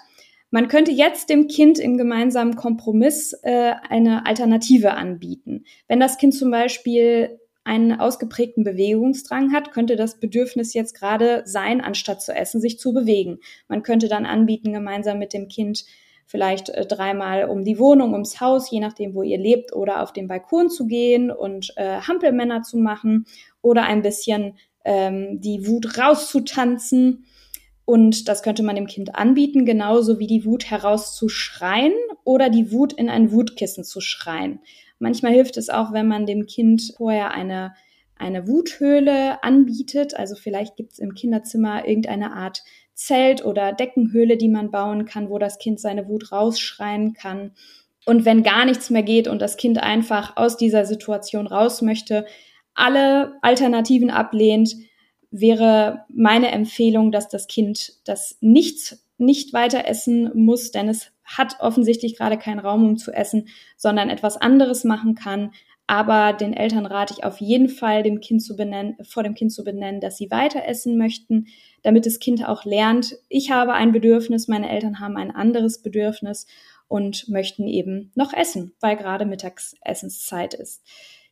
Man 0.53 0.67
könnte 0.67 0.91
jetzt 0.91 1.31
dem 1.31 1.47
Kind 1.47 1.79
im 1.79 1.97
gemeinsamen 1.97 2.55
Kompromiss 2.55 3.33
äh, 3.41 3.73
eine 3.89 4.27
Alternative 4.27 4.93
anbieten. 4.93 5.65
Wenn 5.87 5.99
das 5.99 6.19
Kind 6.19 6.35
zum 6.35 6.51
Beispiel 6.51 7.39
einen 7.63 7.99
ausgeprägten 7.99 8.63
Bewegungsdrang 8.63 9.51
hat, 9.51 9.71
könnte 9.71 9.95
das 9.95 10.19
Bedürfnis 10.19 10.75
jetzt 10.75 10.93
gerade 10.93 11.41
sein, 11.45 11.81
anstatt 11.81 12.21
zu 12.21 12.35
essen, 12.35 12.61
sich 12.61 12.77
zu 12.77 12.93
bewegen. 12.93 13.39
Man 13.67 13.81
könnte 13.81 14.07
dann 14.07 14.27
anbieten, 14.27 14.73
gemeinsam 14.73 15.17
mit 15.17 15.33
dem 15.33 15.47
Kind 15.47 15.85
vielleicht 16.27 16.69
äh, 16.69 16.85
dreimal 16.85 17.45
um 17.45 17.63
die 17.63 17.79
Wohnung, 17.79 18.11
ums 18.13 18.39
Haus, 18.39 18.69
je 18.69 18.79
nachdem, 18.79 19.15
wo 19.15 19.23
ihr 19.23 19.39
lebt, 19.39 19.73
oder 19.73 20.03
auf 20.03 20.13
den 20.13 20.27
Balkon 20.27 20.69
zu 20.69 20.85
gehen 20.85 21.31
und 21.31 21.73
äh, 21.77 22.01
Hampelmänner 22.01 22.61
zu 22.61 22.77
machen 22.77 23.25
oder 23.63 23.85
ein 23.85 24.03
bisschen 24.03 24.59
ähm, 24.85 25.41
die 25.41 25.65
Wut 25.65 25.97
rauszutanzen. 25.97 27.25
Und 27.85 28.27
das 28.29 28.43
könnte 28.43 28.63
man 28.63 28.75
dem 28.75 28.87
Kind 28.87 29.15
anbieten, 29.15 29.65
genauso 29.65 30.19
wie 30.19 30.27
die 30.27 30.45
Wut 30.45 30.65
herauszuschreien 30.65 31.93
oder 32.23 32.49
die 32.49 32.71
Wut 32.71 32.93
in 32.93 33.09
ein 33.09 33.31
Wutkissen 33.31 33.83
zu 33.83 33.99
schreien. 33.99 34.59
Manchmal 34.99 35.33
hilft 35.33 35.57
es 35.57 35.69
auch, 35.69 35.91
wenn 35.91 36.07
man 36.07 36.25
dem 36.25 36.45
Kind 36.45 36.93
vorher 36.95 37.31
eine, 37.31 37.73
eine 38.15 38.47
Wuthöhle 38.47 39.43
anbietet. 39.43 40.15
Also 40.15 40.35
vielleicht 40.35 40.77
gibt 40.77 40.93
es 40.93 40.99
im 40.99 41.13
Kinderzimmer 41.13 41.85
irgendeine 41.85 42.33
Art 42.33 42.63
Zelt 42.93 43.43
oder 43.43 43.73
Deckenhöhle, 43.73 44.37
die 44.37 44.49
man 44.49 44.71
bauen 44.71 45.05
kann, 45.05 45.29
wo 45.29 45.39
das 45.39 45.57
Kind 45.57 45.79
seine 45.79 46.07
Wut 46.07 46.31
rausschreien 46.31 47.13
kann. 47.13 47.51
Und 48.05 48.23
wenn 48.23 48.43
gar 48.43 48.65
nichts 48.65 48.89
mehr 48.89 49.03
geht 49.03 49.27
und 49.27 49.41
das 49.41 49.57
Kind 49.57 49.81
einfach 49.81 50.37
aus 50.37 50.57
dieser 50.57 50.85
Situation 50.85 51.47
raus 51.47 51.81
möchte, 51.81 52.25
alle 52.75 53.33
Alternativen 53.41 54.09
ablehnt, 54.09 54.75
wäre 55.33 56.05
meine 56.13 56.51
Empfehlung, 56.51 57.11
dass 57.11 57.27
das 57.27 57.47
Kind 57.47 57.93
das 58.05 58.37
nicht, 58.39 58.97
nicht 59.17 59.51
weiter 59.51 59.87
essen 59.87 60.29
muss, 60.35 60.71
denn 60.71 60.87
es 60.87 61.11
hat 61.23 61.57
offensichtlich 61.59 62.15
gerade 62.15 62.37
keinen 62.37 62.59
Raum, 62.59 62.85
um 62.85 62.97
zu 62.97 63.11
essen, 63.11 63.47
sondern 63.75 64.11
etwas 64.11 64.37
anderes 64.37 64.83
machen 64.83 65.15
kann. 65.15 65.51
Aber 65.87 66.33
den 66.33 66.53
Eltern 66.53 66.85
rate 66.85 67.15
ich 67.17 67.23
auf 67.23 67.41
jeden 67.41 67.67
Fall, 67.67 68.03
dem 68.03 68.21
Kind 68.21 68.43
zu 68.43 68.55
benennen, 68.55 68.95
vor 69.01 69.23
dem 69.23 69.33
Kind 69.33 69.51
zu 69.51 69.63
benennen, 69.63 70.01
dass 70.01 70.17
sie 70.17 70.29
weiter 70.29 70.65
essen 70.65 70.97
möchten, 70.97 71.47
damit 71.81 72.05
das 72.05 72.19
Kind 72.19 72.47
auch 72.47 72.63
lernt, 72.63 73.15
ich 73.27 73.49
habe 73.49 73.73
ein 73.73 73.91
Bedürfnis, 73.91 74.47
meine 74.47 74.69
Eltern 74.69 74.99
haben 74.99 75.17
ein 75.17 75.31
anderes 75.31 75.81
Bedürfnis 75.81 76.45
und 76.87 77.27
möchten 77.27 77.67
eben 77.67 78.11
noch 78.13 78.33
essen, 78.33 78.73
weil 78.79 78.95
gerade 78.95 79.25
Mittagsessenszeit 79.25 80.53
ist. 80.53 80.83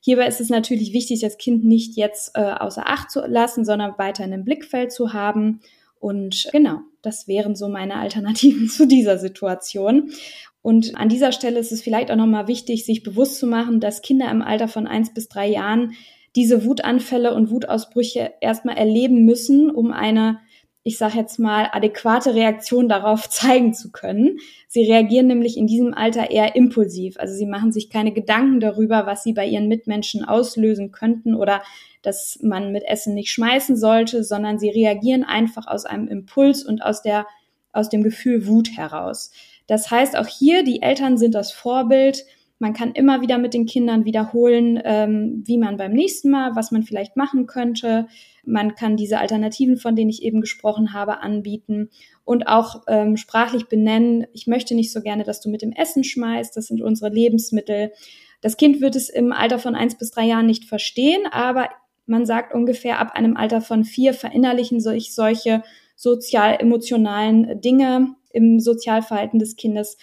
Hierbei 0.02 0.28
ist 0.28 0.42
es 0.42 0.50
natürlich 0.50 0.94
wichtig, 0.94 1.22
das 1.22 1.38
Kind 1.38 1.64
nicht 1.64 1.96
jetzt 1.96 2.32
äh, 2.36 2.42
außer 2.42 2.90
Acht 2.90 3.10
zu 3.12 3.22
lassen, 3.22 3.64
sondern 3.64 3.98
weiter 3.98 4.26
in 4.26 4.32
dem 4.32 4.44
Blickfeld 4.44 4.92
zu 4.92 5.14
haben 5.14 5.62
und 6.02 6.50
genau, 6.52 6.80
das 7.04 7.28
wären 7.28 7.56
so 7.56 7.70
meine 7.70 7.96
Alternativen 7.96 8.68
zu 8.70 8.88
dieser 8.88 9.20
Situation. 9.20 10.12
Und 10.64 10.96
an 10.96 11.10
dieser 11.10 11.32
Stelle 11.32 11.60
ist 11.60 11.72
es 11.72 11.82
vielleicht 11.82 12.12
auch 12.12 12.16
nochmal 12.16 12.48
wichtig, 12.48 12.86
sich 12.86 13.04
bewusst 13.04 13.38
zu 13.38 13.48
machen, 13.48 13.80
dass 13.80 14.02
Kinder 14.02 14.30
im 14.30 14.42
Alter 14.42 14.68
von 14.68 14.88
eins 14.88 15.14
bis 15.14 15.30
drei 15.30 15.48
Jahren 15.48 15.94
diese 16.36 16.66
Wutanfälle 16.66 17.34
und 17.34 17.52
Wutausbrüche 17.52 18.34
erstmal 18.42 18.78
erleben 18.78 19.26
müssen, 19.26 19.70
um 19.70 19.92
eine 19.92 20.40
ich 20.84 20.98
sage 20.98 21.18
jetzt 21.18 21.38
mal, 21.38 21.70
adäquate 21.72 22.34
Reaktion 22.34 22.90
darauf 22.90 23.30
zeigen 23.30 23.74
zu 23.74 23.92
können. 23.92 24.40
Sie 24.68 24.84
reagieren 24.84 25.28
nämlich 25.28 25.58
in 25.58 25.68
diesem 25.68 25.94
Alter 25.94 26.32
eher 26.32 26.56
impulsiv. 26.56 27.18
Also 27.20 27.36
sie 27.36 27.46
machen 27.46 27.72
sich 27.72 27.90
keine 27.90 28.14
Gedanken 28.14 28.60
darüber, 28.60 29.06
was 29.06 29.24
sie 29.24 29.34
bei 29.34 29.46
ihren 29.46 29.68
Mitmenschen 29.68 30.24
auslösen 30.26 30.92
könnten 30.92 31.36
oder 31.36 31.62
dass 32.02 32.40
man 32.42 32.72
mit 32.72 32.84
Essen 32.84 33.14
nicht 33.14 33.30
schmeißen 33.30 33.76
sollte, 33.76 34.24
sondern 34.24 34.58
sie 34.58 34.70
reagieren 34.70 35.24
einfach 35.24 35.68
aus 35.68 35.86
einem 35.86 36.08
Impuls 36.08 36.64
und 36.64 36.82
aus 36.82 37.04
der, 37.04 37.28
aus 37.74 37.90
dem 37.90 38.02
Gefühl 38.02 38.48
Wut 38.48 38.76
heraus. 38.76 39.32
Das 39.68 39.92
heißt, 39.92 40.18
auch 40.18 40.28
hier, 40.28 40.64
die 40.64 40.82
Eltern 40.82 41.18
sind 41.18 41.36
das 41.36 41.52
Vorbild. 41.52 42.26
Man 42.58 42.74
kann 42.74 42.92
immer 42.94 43.22
wieder 43.22 43.38
mit 43.38 43.54
den 43.54 43.68
Kindern 43.68 44.06
wiederholen, 44.06 44.82
ähm, 44.84 45.44
wie 45.46 45.58
man 45.58 45.78
beim 45.78 45.94
nächsten 45.94 46.32
Mal, 46.32 46.56
was 46.56 46.72
man 46.72 46.84
vielleicht 46.84 47.16
machen 47.18 47.46
könnte, 47.46 48.08
man 48.44 48.76
kann 48.76 48.98
diese 48.98 49.20
Alternativen, 49.20 49.78
von 49.78 49.96
denen 49.96 50.10
ich 50.10 50.24
eben 50.24 50.42
gesprochen 50.42 50.94
habe, 50.94 51.20
anbieten 51.22 51.90
und 52.24 52.48
auch 52.48 52.84
ähm, 52.88 53.18
sprachlich 53.18 53.66
benennen. 53.68 54.26
Ich 54.34 54.48
möchte 54.48 54.76
nicht 54.76 54.92
so 54.92 55.02
gerne, 55.02 55.24
dass 55.24 55.42
du 55.42 55.50
mit 55.50 55.62
dem 55.62 55.72
Essen 55.72 56.04
schmeißt. 56.04 56.56
Das 56.56 56.68
sind 56.68 56.82
unsere 56.82 57.14
Lebensmittel. 57.14 57.92
Das 58.42 58.58
Kind 58.58 58.82
wird 58.82 58.96
es 58.96 59.10
im 59.10 59.32
Alter 59.32 59.60
von 59.60 59.76
eins 59.76 59.98
bis 59.98 60.12
drei 60.12 60.26
Jahren 60.26 60.48
nicht 60.48 60.66
verstehen, 60.66 61.22
aber 61.32 61.70
man 62.06 62.26
sagt 62.26 62.54
ungefähr 62.54 63.00
ab 63.00 63.12
einem 63.14 63.38
Alter 63.38 63.62
von 63.62 63.84
vier 63.84 64.14
verinnerlichen 64.14 64.82
sich 64.82 65.14
solche 65.14 65.64
sozial-emotionalen 65.96 67.62
Dinge 67.62 68.16
im 68.32 68.60
Sozialverhalten 68.60 69.40
des 69.40 69.56
Kindes. 69.56 69.98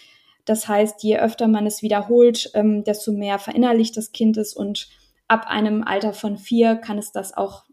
Das 0.45 0.69
heißt, 0.69 1.03
je 1.03 1.19
öfter 1.19 1.49
man 1.49 1.67
es 1.67 1.83
wiederholt, 1.83 2.51
ähm, 2.55 2.85
desto 2.85 3.13
mehr 3.13 3.39
verinnerlicht 3.39 3.97
das 3.97 4.13
Kind 4.13 4.37
es 4.37 4.55
und 4.55 4.89
ab 5.27 5.47
einem 5.47 5.83
Alter 5.83 6.13
von 6.13 6.39
vier 6.39 6.77
kann 6.77 6.99
es 6.99 7.13
das 7.13 7.37
auch 7.37 7.65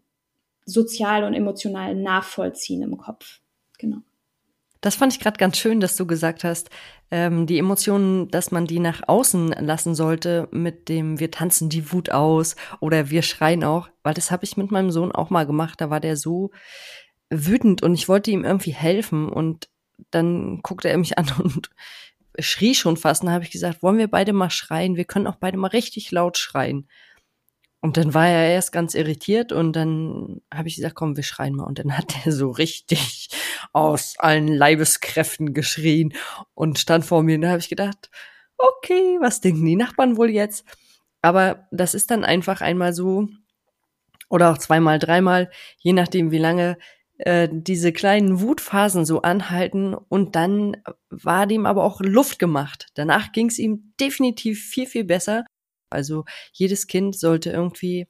sozial 0.66 1.24
und 1.24 1.32
emotional 1.32 1.94
nachvollziehen 1.94 2.82
im 2.82 2.98
Kopf. 2.98 3.40
Genau. 3.78 3.98
Das 4.82 4.94
fand 4.94 5.12
ich 5.12 5.20
gerade 5.20 5.38
ganz 5.38 5.56
schön, 5.56 5.80
dass 5.80 5.96
du 5.96 6.06
gesagt 6.06 6.44
hast, 6.44 6.70
ähm, 7.10 7.46
die 7.46 7.58
Emotionen, 7.58 8.28
dass 8.28 8.50
man 8.50 8.66
die 8.66 8.78
nach 8.78 9.02
außen 9.06 9.48
lassen 9.52 9.94
sollte 9.94 10.48
mit 10.52 10.88
dem 10.88 11.18
wir 11.18 11.30
tanzen 11.30 11.68
die 11.68 11.92
Wut 11.92 12.10
aus 12.10 12.56
oder 12.80 13.10
wir 13.10 13.22
schreien 13.22 13.64
auch, 13.64 13.88
weil 14.02 14.14
das 14.14 14.30
habe 14.30 14.44
ich 14.44 14.56
mit 14.56 14.70
meinem 14.70 14.90
Sohn 14.90 15.12
auch 15.12 15.30
mal 15.30 15.46
gemacht. 15.46 15.80
Da 15.80 15.88
war 15.88 16.00
der 16.00 16.16
so 16.16 16.50
wütend 17.30 17.82
und 17.82 17.94
ich 17.94 18.08
wollte 18.08 18.30
ihm 18.30 18.44
irgendwie 18.44 18.72
helfen 18.72 19.28
und 19.28 19.68
dann 20.10 20.60
guckte 20.62 20.88
er 20.88 20.98
mich 20.98 21.18
an 21.18 21.32
und 21.42 21.70
schrie 22.38 22.74
schon 22.74 22.96
fast. 22.96 23.22
Und 23.22 23.26
dann 23.26 23.34
habe 23.34 23.44
ich 23.44 23.50
gesagt, 23.50 23.82
wollen 23.82 23.98
wir 23.98 24.08
beide 24.08 24.32
mal 24.32 24.50
schreien? 24.50 24.96
Wir 24.96 25.04
können 25.04 25.26
auch 25.26 25.36
beide 25.36 25.56
mal 25.56 25.68
richtig 25.68 26.10
laut 26.10 26.36
schreien. 26.38 26.86
Und 27.86 27.96
dann 27.96 28.14
war 28.14 28.26
er 28.26 28.50
erst 28.50 28.72
ganz 28.72 28.94
irritiert 28.94 29.52
und 29.52 29.74
dann 29.74 30.40
habe 30.52 30.66
ich 30.66 30.74
gesagt, 30.74 30.96
komm, 30.96 31.14
wir 31.14 31.22
schreien 31.22 31.54
mal. 31.54 31.62
Und 31.62 31.78
dann 31.78 31.96
hat 31.96 32.26
er 32.26 32.32
so 32.32 32.50
richtig 32.50 33.28
aus 33.72 34.16
allen 34.18 34.48
Leibeskräften 34.48 35.54
geschrien 35.54 36.12
und 36.54 36.80
stand 36.80 37.04
vor 37.04 37.22
mir. 37.22 37.36
Und 37.36 37.42
da 37.42 37.50
habe 37.50 37.60
ich 37.60 37.68
gedacht, 37.68 38.10
okay, 38.58 39.18
was 39.20 39.40
denken 39.40 39.64
die 39.64 39.76
Nachbarn 39.76 40.16
wohl 40.16 40.30
jetzt? 40.30 40.64
Aber 41.22 41.68
das 41.70 41.94
ist 41.94 42.10
dann 42.10 42.24
einfach 42.24 42.60
einmal 42.60 42.92
so 42.92 43.28
oder 44.28 44.50
auch 44.50 44.58
zweimal, 44.58 44.98
dreimal, 44.98 45.48
je 45.78 45.92
nachdem, 45.92 46.32
wie 46.32 46.38
lange 46.38 46.78
äh, 47.18 47.48
diese 47.52 47.92
kleinen 47.92 48.40
Wutphasen 48.40 49.04
so 49.04 49.22
anhalten 49.22 49.94
und 49.94 50.34
dann 50.34 50.76
war 51.08 51.46
dem 51.46 51.66
aber 51.66 51.84
auch 51.84 52.00
Luft 52.00 52.40
gemacht. 52.40 52.88
Danach 52.94 53.30
ging 53.30 53.46
es 53.46 53.60
ihm 53.60 53.94
definitiv 54.00 54.60
viel, 54.64 54.88
viel 54.88 55.04
besser 55.04 55.44
also 55.90 56.24
jedes 56.52 56.86
Kind 56.86 57.18
sollte 57.18 57.50
irgendwie 57.50 58.06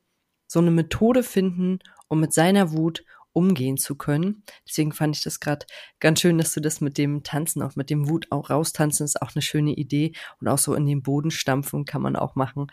so 0.46 0.60
eine 0.60 0.70
Methode 0.70 1.22
finden, 1.22 1.80
um 2.08 2.20
mit 2.20 2.32
seiner 2.32 2.72
Wut 2.72 3.04
umgehen 3.32 3.76
zu 3.76 3.96
können. 3.96 4.44
Deswegen 4.66 4.92
fand 4.92 5.14
ich 5.14 5.22
das 5.22 5.40
gerade 5.40 5.66
ganz 6.00 6.20
schön, 6.20 6.38
dass 6.38 6.54
du 6.54 6.60
das 6.60 6.80
mit 6.80 6.96
dem 6.96 7.22
Tanzen, 7.22 7.62
auch 7.62 7.76
mit 7.76 7.90
dem 7.90 8.08
Wut 8.08 8.28
auch 8.30 8.48
raustanzen, 8.48 9.04
ist 9.04 9.20
auch 9.20 9.34
eine 9.34 9.42
schöne 9.42 9.72
Idee. 9.72 10.12
Und 10.40 10.48
auch 10.48 10.56
so 10.56 10.74
in 10.74 10.86
den 10.86 11.02
Boden 11.02 11.30
stampfen 11.30 11.84
kann 11.84 12.00
man 12.00 12.16
auch 12.16 12.34
machen. 12.34 12.68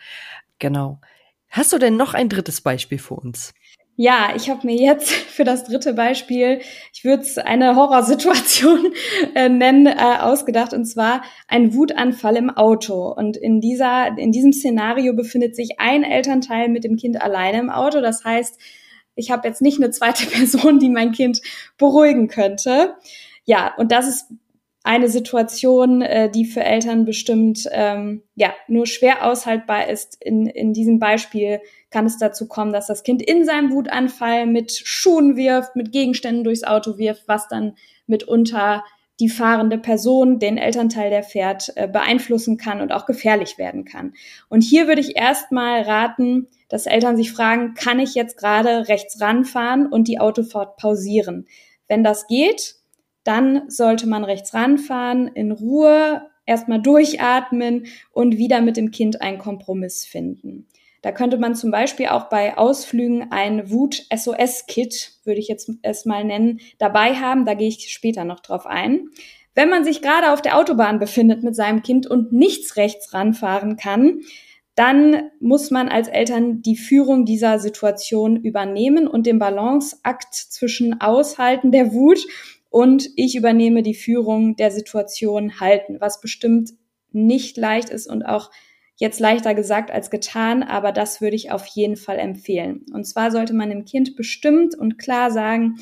Genau. 0.59 1.01
Hast 1.49 1.73
du 1.73 1.79
denn 1.79 1.97
noch 1.97 2.13
ein 2.13 2.29
drittes 2.29 2.61
Beispiel 2.61 2.97
für 2.97 3.15
uns? 3.15 3.53
Ja, 3.95 4.33
ich 4.35 4.49
habe 4.49 4.65
mir 4.65 4.75
jetzt 4.75 5.11
für 5.11 5.43
das 5.43 5.65
dritte 5.65 5.93
Beispiel, 5.93 6.61
ich 6.93 7.03
würde 7.03 7.23
es 7.23 7.37
eine 7.37 7.75
Horrorsituation 7.75 8.93
äh, 9.35 9.49
nennen, 9.49 9.85
äh, 9.85 10.17
ausgedacht, 10.19 10.73
und 10.73 10.85
zwar 10.85 11.21
ein 11.47 11.73
Wutanfall 11.75 12.35
im 12.37 12.49
Auto. 12.49 13.11
Und 13.11 13.37
in 13.37 13.61
dieser, 13.61 14.17
in 14.17 14.31
diesem 14.31 14.51
Szenario 14.51 15.13
befindet 15.13 15.55
sich 15.55 15.75
ein 15.77 16.03
Elternteil 16.03 16.69
mit 16.69 16.83
dem 16.83 16.97
Kind 16.97 17.21
alleine 17.21 17.59
im 17.59 17.69
Auto. 17.69 18.01
Das 18.01 18.23
heißt, 18.23 18.59
ich 19.15 19.29
habe 19.29 19.47
jetzt 19.47 19.61
nicht 19.61 19.79
eine 19.79 19.91
zweite 19.91 20.25
Person, 20.29 20.79
die 20.79 20.89
mein 20.89 21.11
Kind 21.11 21.41
beruhigen 21.77 22.27
könnte. 22.27 22.95
Ja, 23.45 23.73
und 23.77 23.91
das 23.91 24.07
ist 24.07 24.27
eine 24.83 25.07
Situation, 25.07 26.01
äh, 26.01 26.29
die 26.29 26.45
für 26.45 26.63
Eltern 26.63 27.05
bestimmt 27.05 27.67
ähm, 27.71 28.23
ja 28.35 28.53
nur 28.67 28.85
schwer 28.85 29.25
aushaltbar 29.25 29.87
ist. 29.89 30.21
In, 30.21 30.45
in 30.45 30.73
diesem 30.73 30.99
Beispiel 30.99 31.61
kann 31.89 32.05
es 32.05 32.17
dazu 32.17 32.47
kommen, 32.47 32.73
dass 32.73 32.87
das 32.87 33.03
Kind 33.03 33.21
in 33.21 33.45
seinem 33.45 33.71
Wutanfall 33.71 34.45
mit 34.45 34.73
Schuhen 34.73 35.37
wirft, 35.37 35.77
mit 35.77 35.93
Gegenständen 35.93 36.43
durchs 36.43 36.65
Auto 36.65 36.97
wirft, 36.97 37.27
was 37.27 37.47
dann 37.47 37.75
mitunter 38.07 38.83
die 39.19 39.29
fahrende 39.29 39.77
Person, 39.77 40.39
den 40.39 40.57
Elternteil, 40.57 41.09
der 41.09 41.23
fährt, 41.23 41.71
äh, 41.75 41.87
beeinflussen 41.87 42.57
kann 42.57 42.81
und 42.81 42.91
auch 42.91 43.05
gefährlich 43.05 43.57
werden 43.57 43.85
kann. 43.85 44.13
Und 44.49 44.61
hier 44.61 44.87
würde 44.87 45.01
ich 45.01 45.15
erstmal 45.15 45.83
raten, 45.83 46.47
dass 46.67 46.87
Eltern 46.87 47.15
sich 47.15 47.31
fragen, 47.31 47.73
kann 47.75 47.99
ich 47.99 48.15
jetzt 48.15 48.37
gerade 48.37 48.89
rechts 48.89 49.21
ranfahren 49.21 49.85
und 49.85 50.07
die 50.07 50.19
Autofahrt 50.19 50.77
pausieren? 50.77 51.47
Wenn 51.87 52.03
das 52.03 52.27
geht, 52.27 52.75
dann 53.23 53.69
sollte 53.69 54.07
man 54.07 54.23
rechts 54.23 54.53
ranfahren, 54.53 55.27
in 55.27 55.51
Ruhe 55.51 56.29
erstmal 56.45 56.81
durchatmen 56.81 57.85
und 58.11 58.37
wieder 58.37 58.61
mit 58.61 58.77
dem 58.77 58.91
Kind 58.91 59.21
einen 59.21 59.37
Kompromiss 59.37 60.05
finden. 60.05 60.67
Da 61.01 61.11
könnte 61.11 61.37
man 61.37 61.53
zum 61.53 61.69
Beispiel 61.69 62.07
auch 62.07 62.29
bei 62.29 62.57
Ausflügen 62.57 63.31
ein 63.31 63.69
Wut-SOS-Kit, 63.69 65.11
würde 65.25 65.39
ich 65.39 65.49
jetzt 65.49 65.69
es 65.81 66.05
mal 66.05 66.23
nennen, 66.23 66.61
dabei 66.77 67.15
haben. 67.15 67.45
Da 67.45 67.55
gehe 67.55 67.67
ich 67.67 67.91
später 67.91 68.23
noch 68.23 68.39
drauf 68.39 68.65
ein. 68.65 69.09
Wenn 69.53 69.69
man 69.69 69.83
sich 69.83 70.01
gerade 70.01 70.31
auf 70.31 70.41
der 70.41 70.57
Autobahn 70.57 70.99
befindet 70.99 71.43
mit 71.43 71.55
seinem 71.55 71.83
Kind 71.83 72.07
und 72.07 72.31
nichts 72.31 72.77
rechts 72.77 73.13
ranfahren 73.13 73.75
kann, 73.75 74.21
dann 74.75 75.29
muss 75.39 75.69
man 75.69 75.89
als 75.89 76.07
Eltern 76.07 76.61
die 76.61 76.77
Führung 76.77 77.25
dieser 77.25 77.59
Situation 77.59 78.37
übernehmen 78.37 79.07
und 79.07 79.27
den 79.27 79.37
Balanceakt 79.37 80.33
zwischen 80.33 81.01
Aushalten 81.01 81.71
der 81.71 81.93
Wut 81.93 82.25
und 82.73 83.11
ich 83.17 83.35
übernehme 83.35 83.83
die 83.83 83.93
Führung 83.93 84.55
der 84.55 84.71
Situation 84.71 85.59
halten, 85.59 86.01
was 86.01 86.21
bestimmt 86.21 86.71
nicht 87.11 87.55
leicht 87.55 87.91
ist 87.91 88.07
und 88.07 88.23
auch 88.23 88.49
jetzt 88.95 89.19
leichter 89.19 89.53
gesagt 89.53 89.91
als 89.91 90.09
getan, 90.09 90.63
aber 90.63 90.91
das 90.91 91.21
würde 91.21 91.35
ich 91.35 91.51
auf 91.51 91.67
jeden 91.67 91.97
Fall 91.97 92.17
empfehlen. 92.17 92.83
Und 92.91 93.05
zwar 93.05 93.29
sollte 93.29 93.53
man 93.53 93.69
dem 93.69 93.85
Kind 93.85 94.15
bestimmt 94.15 94.73
und 94.73 94.97
klar 94.97 95.29
sagen, 95.29 95.75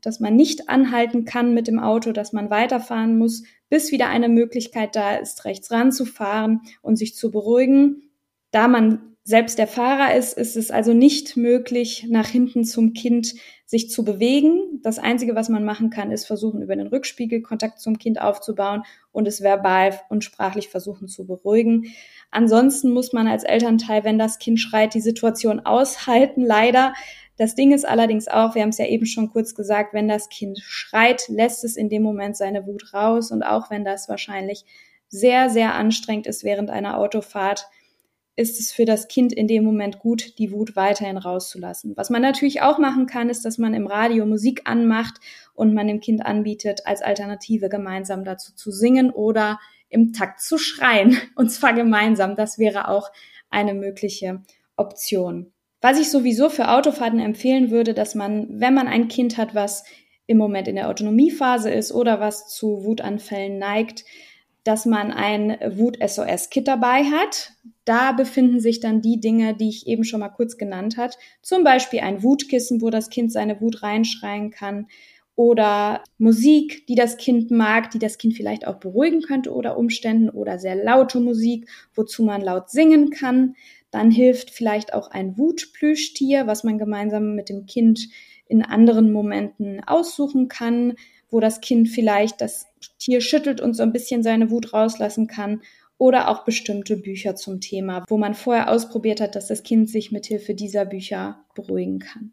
dass 0.00 0.20
man 0.20 0.36
nicht 0.36 0.70
anhalten 0.70 1.26
kann 1.26 1.52
mit 1.52 1.68
dem 1.68 1.78
Auto, 1.78 2.12
dass 2.12 2.32
man 2.32 2.48
weiterfahren 2.48 3.18
muss, 3.18 3.42
bis 3.68 3.92
wieder 3.92 4.08
eine 4.08 4.30
Möglichkeit 4.30 4.96
da 4.96 5.16
ist, 5.16 5.44
rechts 5.44 5.70
ranzufahren 5.70 6.62
und 6.80 6.96
sich 6.96 7.14
zu 7.14 7.30
beruhigen. 7.30 8.08
Da 8.52 8.68
man 8.68 9.17
selbst 9.28 9.58
der 9.58 9.66
Fahrer 9.66 10.14
ist, 10.14 10.38
ist 10.38 10.56
es 10.56 10.70
also 10.70 10.94
nicht 10.94 11.36
möglich, 11.36 12.06
nach 12.08 12.28
hinten 12.28 12.64
zum 12.64 12.94
Kind 12.94 13.34
sich 13.66 13.90
zu 13.90 14.02
bewegen. 14.02 14.80
Das 14.82 14.98
Einzige, 14.98 15.34
was 15.34 15.50
man 15.50 15.66
machen 15.66 15.90
kann, 15.90 16.10
ist 16.10 16.26
versuchen, 16.26 16.62
über 16.62 16.74
den 16.74 16.86
Rückspiegel 16.86 17.42
Kontakt 17.42 17.78
zum 17.78 17.98
Kind 17.98 18.22
aufzubauen 18.22 18.84
und 19.12 19.28
es 19.28 19.42
verbal 19.42 20.00
und 20.08 20.24
sprachlich 20.24 20.70
versuchen 20.70 21.08
zu 21.08 21.26
beruhigen. 21.26 21.92
Ansonsten 22.30 22.90
muss 22.90 23.12
man 23.12 23.28
als 23.28 23.44
Elternteil, 23.44 24.02
wenn 24.02 24.18
das 24.18 24.38
Kind 24.38 24.60
schreit, 24.60 24.94
die 24.94 25.02
Situation 25.02 25.60
aushalten, 25.60 26.40
leider. 26.40 26.94
Das 27.36 27.54
Ding 27.54 27.72
ist 27.72 27.86
allerdings 27.86 28.28
auch, 28.28 28.54
wir 28.54 28.62
haben 28.62 28.70
es 28.70 28.78
ja 28.78 28.86
eben 28.86 29.04
schon 29.04 29.28
kurz 29.28 29.54
gesagt, 29.54 29.92
wenn 29.92 30.08
das 30.08 30.30
Kind 30.30 30.58
schreit, 30.62 31.28
lässt 31.28 31.64
es 31.64 31.76
in 31.76 31.90
dem 31.90 32.02
Moment 32.02 32.34
seine 32.38 32.66
Wut 32.66 32.94
raus 32.94 33.30
und 33.30 33.42
auch 33.42 33.68
wenn 33.68 33.84
das 33.84 34.08
wahrscheinlich 34.08 34.64
sehr, 35.08 35.50
sehr 35.50 35.74
anstrengend 35.74 36.26
ist 36.26 36.44
während 36.44 36.70
einer 36.70 36.96
Autofahrt, 36.96 37.66
ist 38.38 38.60
es 38.60 38.70
für 38.70 38.84
das 38.84 39.08
Kind 39.08 39.32
in 39.32 39.48
dem 39.48 39.64
Moment 39.64 39.98
gut, 39.98 40.38
die 40.38 40.52
Wut 40.52 40.76
weiterhin 40.76 41.16
rauszulassen. 41.16 41.96
Was 41.96 42.08
man 42.08 42.22
natürlich 42.22 42.62
auch 42.62 42.78
machen 42.78 43.06
kann, 43.06 43.30
ist, 43.30 43.44
dass 43.44 43.58
man 43.58 43.74
im 43.74 43.88
Radio 43.88 44.26
Musik 44.26 44.62
anmacht 44.64 45.14
und 45.54 45.74
man 45.74 45.88
dem 45.88 46.00
Kind 46.00 46.24
anbietet, 46.24 46.86
als 46.86 47.02
Alternative 47.02 47.68
gemeinsam 47.68 48.24
dazu 48.24 48.54
zu 48.54 48.70
singen 48.70 49.10
oder 49.10 49.58
im 49.88 50.12
Takt 50.12 50.40
zu 50.40 50.56
schreien. 50.56 51.18
Und 51.34 51.50
zwar 51.50 51.72
gemeinsam. 51.72 52.36
Das 52.36 52.58
wäre 52.58 52.88
auch 52.88 53.10
eine 53.50 53.74
mögliche 53.74 54.42
Option. 54.76 55.52
Was 55.80 55.98
ich 55.98 56.08
sowieso 56.10 56.48
für 56.48 56.70
Autofahrten 56.70 57.18
empfehlen 57.18 57.70
würde, 57.70 57.92
dass 57.92 58.14
man, 58.14 58.60
wenn 58.60 58.74
man 58.74 58.86
ein 58.86 59.08
Kind 59.08 59.36
hat, 59.36 59.56
was 59.56 59.84
im 60.26 60.38
Moment 60.38 60.68
in 60.68 60.76
der 60.76 60.88
Autonomiephase 60.88 61.70
ist 61.70 61.90
oder 61.90 62.20
was 62.20 62.48
zu 62.48 62.84
Wutanfällen 62.84 63.58
neigt, 63.58 64.04
dass 64.68 64.84
man 64.84 65.12
ein 65.12 65.56
Wut-SOS-Kit 65.66 66.68
dabei 66.68 67.04
hat. 67.04 67.52
Da 67.86 68.12
befinden 68.12 68.60
sich 68.60 68.80
dann 68.80 69.00
die 69.00 69.18
Dinge, 69.18 69.54
die 69.54 69.70
ich 69.70 69.86
eben 69.86 70.04
schon 70.04 70.20
mal 70.20 70.28
kurz 70.28 70.58
genannt 70.58 70.98
hat. 70.98 71.16
Zum 71.40 71.64
Beispiel 71.64 72.00
ein 72.00 72.22
Wutkissen, 72.22 72.82
wo 72.82 72.90
das 72.90 73.08
Kind 73.08 73.32
seine 73.32 73.62
Wut 73.62 73.82
reinschreien 73.82 74.50
kann. 74.50 74.86
Oder 75.36 76.04
Musik, 76.18 76.86
die 76.86 76.96
das 76.96 77.16
Kind 77.16 77.50
mag, 77.50 77.90
die 77.92 77.98
das 77.98 78.18
Kind 78.18 78.34
vielleicht 78.34 78.66
auch 78.66 78.76
beruhigen 78.76 79.22
könnte 79.22 79.54
oder 79.54 79.78
Umständen. 79.78 80.28
Oder 80.28 80.58
sehr 80.58 80.76
laute 80.76 81.18
Musik, 81.18 81.66
wozu 81.94 82.22
man 82.22 82.42
laut 82.42 82.68
singen 82.68 83.08
kann. 83.08 83.54
Dann 83.90 84.10
hilft 84.10 84.50
vielleicht 84.50 84.92
auch 84.92 85.10
ein 85.10 85.38
Wutplüschtier, 85.38 86.46
was 86.46 86.62
man 86.62 86.76
gemeinsam 86.76 87.34
mit 87.34 87.48
dem 87.48 87.64
Kind 87.64 88.10
in 88.48 88.62
anderen 88.62 89.12
Momenten 89.12 89.82
aussuchen 89.82 90.48
kann 90.48 90.92
wo 91.30 91.40
das 91.40 91.60
Kind 91.60 91.88
vielleicht 91.88 92.40
das 92.40 92.66
Tier 92.98 93.20
schüttelt 93.20 93.60
und 93.60 93.74
so 93.74 93.82
ein 93.82 93.92
bisschen 93.92 94.22
seine 94.22 94.50
Wut 94.50 94.72
rauslassen 94.72 95.26
kann. 95.26 95.62
Oder 96.00 96.28
auch 96.28 96.44
bestimmte 96.44 96.96
Bücher 96.96 97.34
zum 97.34 97.60
Thema, 97.60 98.04
wo 98.08 98.18
man 98.18 98.34
vorher 98.34 98.70
ausprobiert 98.70 99.20
hat, 99.20 99.34
dass 99.34 99.48
das 99.48 99.64
Kind 99.64 99.90
sich 99.90 100.12
mithilfe 100.12 100.54
dieser 100.54 100.84
Bücher 100.84 101.44
beruhigen 101.56 101.98
kann. 101.98 102.32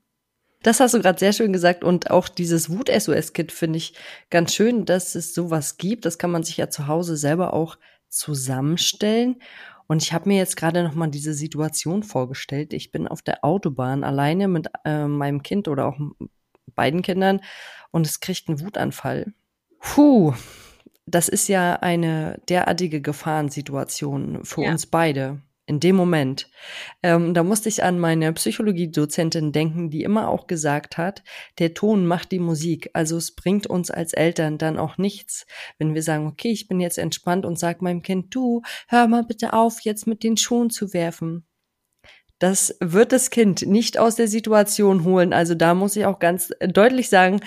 Das 0.62 0.79
hast 0.79 0.93
du 0.93 0.99
gerade 0.99 1.19
sehr 1.19 1.34
schön 1.34 1.53
gesagt 1.53 1.84
und 1.84 2.12
auch 2.12 2.27
dieses 2.27 2.69
Wut-SOS-Kit 2.69 3.51
finde 3.51 3.77
ich 3.77 3.93
ganz 4.29 4.53
schön, 4.53 4.86
dass 4.86 5.15
es 5.15 5.34
sowas 5.34 5.77
gibt. 5.77 6.05
Das 6.05 6.17
kann 6.17 6.31
man 6.31 6.43
sich 6.43 6.58
ja 6.58 6.69
zu 6.69 6.88
Hause 6.88 7.17
selber 7.17 7.53
auch 7.53 7.77
zusammenstellen. 8.10 9.38
Und 9.88 10.01
ich 10.01 10.13
habe 10.13 10.27
mir 10.27 10.38
jetzt 10.38 10.58
gerade 10.58 10.84
noch 10.84 10.95
mal 10.95 11.08
diese 11.08 11.34
Situation 11.34 12.01
vorgestellt. 12.01 12.73
Ich 12.73 12.91
bin 12.91 13.08
auf 13.08 13.21
der 13.21 13.43
Autobahn 13.43 14.03
alleine 14.03 14.47
mit 14.47 14.67
äh, 14.84 15.05
meinem 15.05 15.43
Kind 15.43 15.67
oder 15.67 15.86
auch 15.86 15.99
beiden 16.75 17.01
Kindern 17.01 17.41
und 17.91 18.05
es 18.05 18.19
kriegt 18.19 18.47
einen 18.47 18.61
Wutanfall. 18.61 19.33
Puh, 19.79 20.33
das 21.05 21.29
ist 21.29 21.47
ja 21.47 21.75
eine 21.75 22.41
derartige 22.49 23.01
Gefahrensituation 23.01 24.43
für 24.43 24.63
ja. 24.63 24.71
uns 24.71 24.85
beide. 24.85 25.41
in 25.67 25.79
dem 25.79 25.95
Moment. 25.95 26.49
Ähm, 27.01 27.33
da 27.33 27.43
musste 27.43 27.69
ich 27.69 27.83
an 27.83 27.99
meine 27.99 28.31
Psychologiedozentin 28.33 29.51
denken, 29.51 29.89
die 29.89 30.03
immer 30.03 30.29
auch 30.29 30.47
gesagt 30.47 30.97
hat, 30.97 31.23
der 31.57 31.73
Ton 31.73 32.05
macht 32.05 32.31
die 32.31 32.39
Musik. 32.39 32.89
Also 32.93 33.17
es 33.17 33.33
bringt 33.33 33.65
uns 33.65 33.89
als 33.89 34.13
Eltern 34.13 34.57
dann 34.57 34.77
auch 34.77 34.97
nichts, 34.97 35.47
wenn 35.79 35.95
wir 35.95 36.03
sagen, 36.03 36.27
okay, 36.27 36.51
ich 36.51 36.67
bin 36.67 36.79
jetzt 36.79 36.99
entspannt 36.99 37.45
und 37.45 37.57
sag 37.57 37.81
meinem 37.81 38.03
Kind, 38.03 38.33
du, 38.35 38.61
hör 38.88 39.07
mal 39.07 39.23
bitte 39.23 39.53
auf, 39.53 39.81
jetzt 39.81 40.05
mit 40.05 40.23
den 40.23 40.38
Schuhen 40.38 40.69
zu 40.69 40.93
werfen. 40.93 41.47
Das 42.45 42.77
wird 42.79 43.12
das 43.12 43.31
Kind 43.31 43.65
nicht 43.65 43.97
aus 43.97 44.17
der 44.17 44.27
Situation 44.27 45.03
holen. 45.03 45.34
Also 45.34 45.55
da 45.55 45.73
muss 45.73 45.95
ich 45.95 46.05
auch 46.05 46.19
ganz 46.19 46.53
deutlich 46.60 47.10
sagen, 47.10 47.39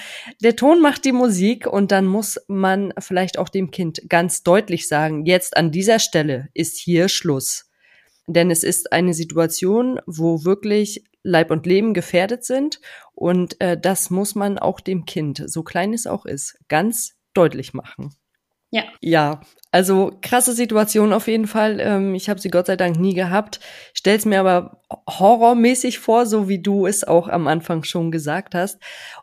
der 0.42 0.56
Ton 0.56 0.82
macht 0.82 1.04
die 1.04 1.12
Musik 1.12 1.68
und 1.68 1.92
dann 1.92 2.04
muss 2.04 2.40
man 2.48 2.92
vielleicht 2.98 3.38
auch 3.38 3.48
dem 3.48 3.70
Kind 3.70 4.02
ganz 4.08 4.42
deutlich 4.42 4.88
sagen, 4.88 5.24
jetzt 5.24 5.56
an 5.56 5.70
dieser 5.70 6.00
Stelle 6.00 6.48
ist 6.52 6.78
hier 6.78 7.08
Schluss. 7.08 7.70
Denn 8.26 8.50
es 8.50 8.64
ist 8.64 8.90
eine 8.90 9.14
Situation, 9.14 10.00
wo 10.04 10.44
wirklich 10.44 11.04
Leib 11.22 11.52
und 11.52 11.64
Leben 11.64 11.94
gefährdet 11.94 12.44
sind. 12.44 12.80
Und 13.14 13.60
äh, 13.60 13.80
das 13.80 14.10
muss 14.10 14.34
man 14.34 14.58
auch 14.58 14.80
dem 14.80 15.04
Kind, 15.04 15.44
so 15.46 15.62
klein 15.62 15.92
es 15.92 16.08
auch 16.08 16.26
ist, 16.26 16.58
ganz 16.66 17.14
deutlich 17.34 17.72
machen. 17.72 18.16
Ja. 18.70 18.84
Ja, 19.00 19.40
also 19.70 20.12
krasse 20.20 20.52
Situation 20.52 21.12
auf 21.14 21.26
jeden 21.26 21.46
Fall. 21.46 21.80
Ähm, 21.80 22.14
ich 22.14 22.28
habe 22.28 22.38
sie 22.38 22.50
Gott 22.50 22.66
sei 22.66 22.76
Dank 22.76 22.98
nie 22.98 23.14
gehabt. 23.14 23.60
Stell's 23.94 24.26
mir 24.26 24.40
aber 24.40 24.82
horrormäßig 25.08 25.98
vor, 25.98 26.26
so 26.26 26.48
wie 26.48 26.60
du 26.60 26.86
es 26.86 27.02
auch 27.04 27.28
am 27.28 27.48
Anfang 27.48 27.82
schon 27.84 28.10
gesagt 28.10 28.54
hast. 28.54 28.78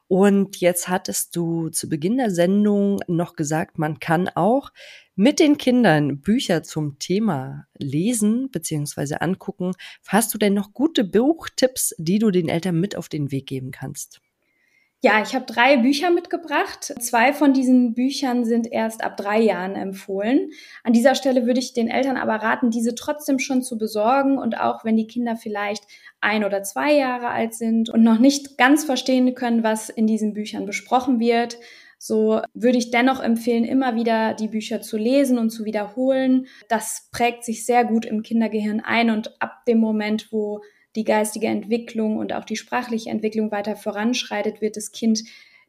Und 0.07 0.57
jetzt 0.57 0.87
hattest 0.87 1.35
du 1.35 1.69
zu 1.69 1.89
Beginn 1.89 2.17
der 2.17 2.31
Sendung 2.31 2.99
noch 3.07 3.35
gesagt, 3.35 3.77
man 3.77 3.99
kann 3.99 4.29
auch 4.29 4.71
mit 5.15 5.39
den 5.39 5.57
Kindern 5.57 6.21
Bücher 6.21 6.63
zum 6.63 6.97
Thema 6.97 7.67
lesen 7.77 8.49
bzw. 8.51 9.17
angucken. 9.19 9.73
Hast 10.07 10.33
du 10.33 10.39
denn 10.39 10.55
noch 10.55 10.73
gute 10.73 11.03
Buchtipps, 11.03 11.93
die 11.99 12.17
du 12.17 12.31
den 12.31 12.49
Eltern 12.49 12.79
mit 12.79 12.95
auf 12.95 13.09
den 13.09 13.31
Weg 13.31 13.45
geben 13.45 13.71
kannst? 13.71 14.21
Ja, 15.05 15.21
ich 15.21 15.35
habe 15.35 15.45
drei 15.45 15.77
Bücher 15.77 16.09
mitgebracht. 16.09 16.91
Zwei 16.99 17.31
von 17.31 17.53
diesen 17.53 17.93
Büchern 17.93 18.43
sind 18.43 18.65
erst 18.71 19.03
ab 19.03 19.17
drei 19.17 19.39
Jahren 19.39 19.75
empfohlen. 19.75 20.49
An 20.83 20.93
dieser 20.93 21.13
Stelle 21.13 21.45
würde 21.45 21.59
ich 21.59 21.73
den 21.73 21.89
Eltern 21.89 22.17
aber 22.17 22.37
raten, 22.37 22.71
diese 22.71 22.95
trotzdem 22.95 23.37
schon 23.37 23.61
zu 23.61 23.77
besorgen 23.77 24.39
und 24.39 24.59
auch 24.59 24.83
wenn 24.83 24.97
die 24.97 25.05
Kinder 25.05 25.35
vielleicht 25.35 25.83
ein 26.21 26.43
oder 26.43 26.63
zwei 26.63 26.95
Jahre 26.95 27.27
alt 27.27 27.53
sind 27.53 27.91
und 27.91 28.01
noch 28.01 28.17
nicht 28.17 28.57
ganz 28.57 28.83
verstehen 28.83 29.35
können, 29.35 29.63
was 29.63 29.89
in 29.89 30.07
diesen 30.07 30.33
Büchern 30.33 30.65
besprochen 30.65 31.19
wird, 31.19 31.59
so 31.99 32.41
würde 32.55 32.79
ich 32.79 32.89
dennoch 32.89 33.21
empfehlen, 33.21 33.63
immer 33.63 33.93
wieder 33.93 34.33
die 34.33 34.47
Bücher 34.47 34.81
zu 34.81 34.97
lesen 34.97 35.37
und 35.37 35.51
zu 35.51 35.65
wiederholen. 35.65 36.47
Das 36.67 37.09
prägt 37.11 37.43
sich 37.43 37.63
sehr 37.63 37.85
gut 37.85 38.07
im 38.07 38.23
Kindergehirn 38.23 38.79
ein 38.79 39.11
und 39.11 39.39
ab 39.39 39.65
dem 39.67 39.77
Moment, 39.77 40.29
wo 40.31 40.61
die 40.95 41.03
geistige 41.03 41.47
Entwicklung 41.47 42.17
und 42.17 42.33
auch 42.33 42.45
die 42.45 42.55
sprachliche 42.55 43.09
Entwicklung 43.09 43.51
weiter 43.51 43.75
voranschreitet, 43.75 44.61
wird 44.61 44.77
das 44.77 44.91
Kind 44.91 45.23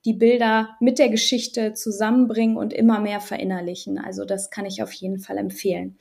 die 0.05 0.15
Bilder 0.15 0.77
mit 0.81 0.99
der 0.99 1.09
Geschichte 1.09 1.75
zusammenbringen 1.75 2.57
und 2.57 2.73
immer 2.73 3.01
mehr 3.01 3.21
verinnerlichen. 3.21 3.99
Also 3.99 4.25
das 4.25 4.51
kann 4.51 4.65
ich 4.65 4.83
auf 4.83 4.93
jeden 4.93 5.19
Fall 5.19 5.37
empfehlen. 5.37 5.99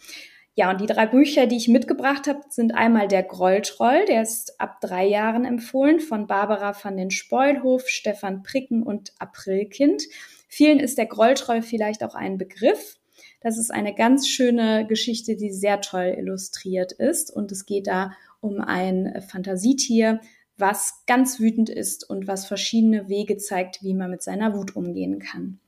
Ja, 0.58 0.72
und 0.72 0.80
die 0.80 0.86
drei 0.86 1.06
Bücher, 1.06 1.48
die 1.48 1.58
ich 1.58 1.68
mitgebracht 1.68 2.28
habe, 2.28 2.40
sind 2.50 2.74
einmal 2.74 3.10
der 3.10 3.24
Grolltroll, 3.24 4.06
der 4.08 4.22
ist 4.22 4.60
ab 4.62 4.80
drei 4.80 5.06
Jahren 5.06 5.44
empfohlen, 5.44 6.00
von 6.00 6.28
Barbara 6.28 6.74
van 6.82 6.96
den 6.96 7.12
Speulhof, 7.12 7.90
Stefan 7.90 8.42
Pricken 8.42 8.82
und 8.82 9.12
Aprilkind. 9.20 10.04
Vielen 10.48 10.80
ist 10.80 10.98
der 10.98 11.08
Grolltroll 11.08 11.62
vielleicht 11.62 12.04
auch 12.04 12.16
ein 12.16 12.38
Begriff. 12.38 12.98
Das 13.42 13.58
ist 13.58 13.70
eine 13.70 13.94
ganz 13.94 14.30
schöne 14.30 14.88
Geschichte, 14.88 15.36
die 15.36 15.52
sehr 15.52 15.82
toll 15.82 16.16
illustriert 16.18 16.94
ist. 16.94 17.36
Und 17.36 17.52
es 17.52 17.66
geht 17.66 17.88
da 17.88 18.12
um 18.46 18.62
ein 18.62 19.22
Fantasietier, 19.28 20.22
was 20.58 21.04
ganz 21.08 21.40
wütend 21.40 21.70
ist 21.70 22.10
und 22.10 22.28
was 22.28 22.46
verschiedene 22.46 23.10
Wege 23.10 23.38
zeigt, 23.38 23.84
wie 23.84 23.94
man 23.94 24.12
mit 24.12 24.22
seiner 24.22 24.56
Wut 24.56 24.76
umgehen 24.76 25.20
kann. 25.20 25.60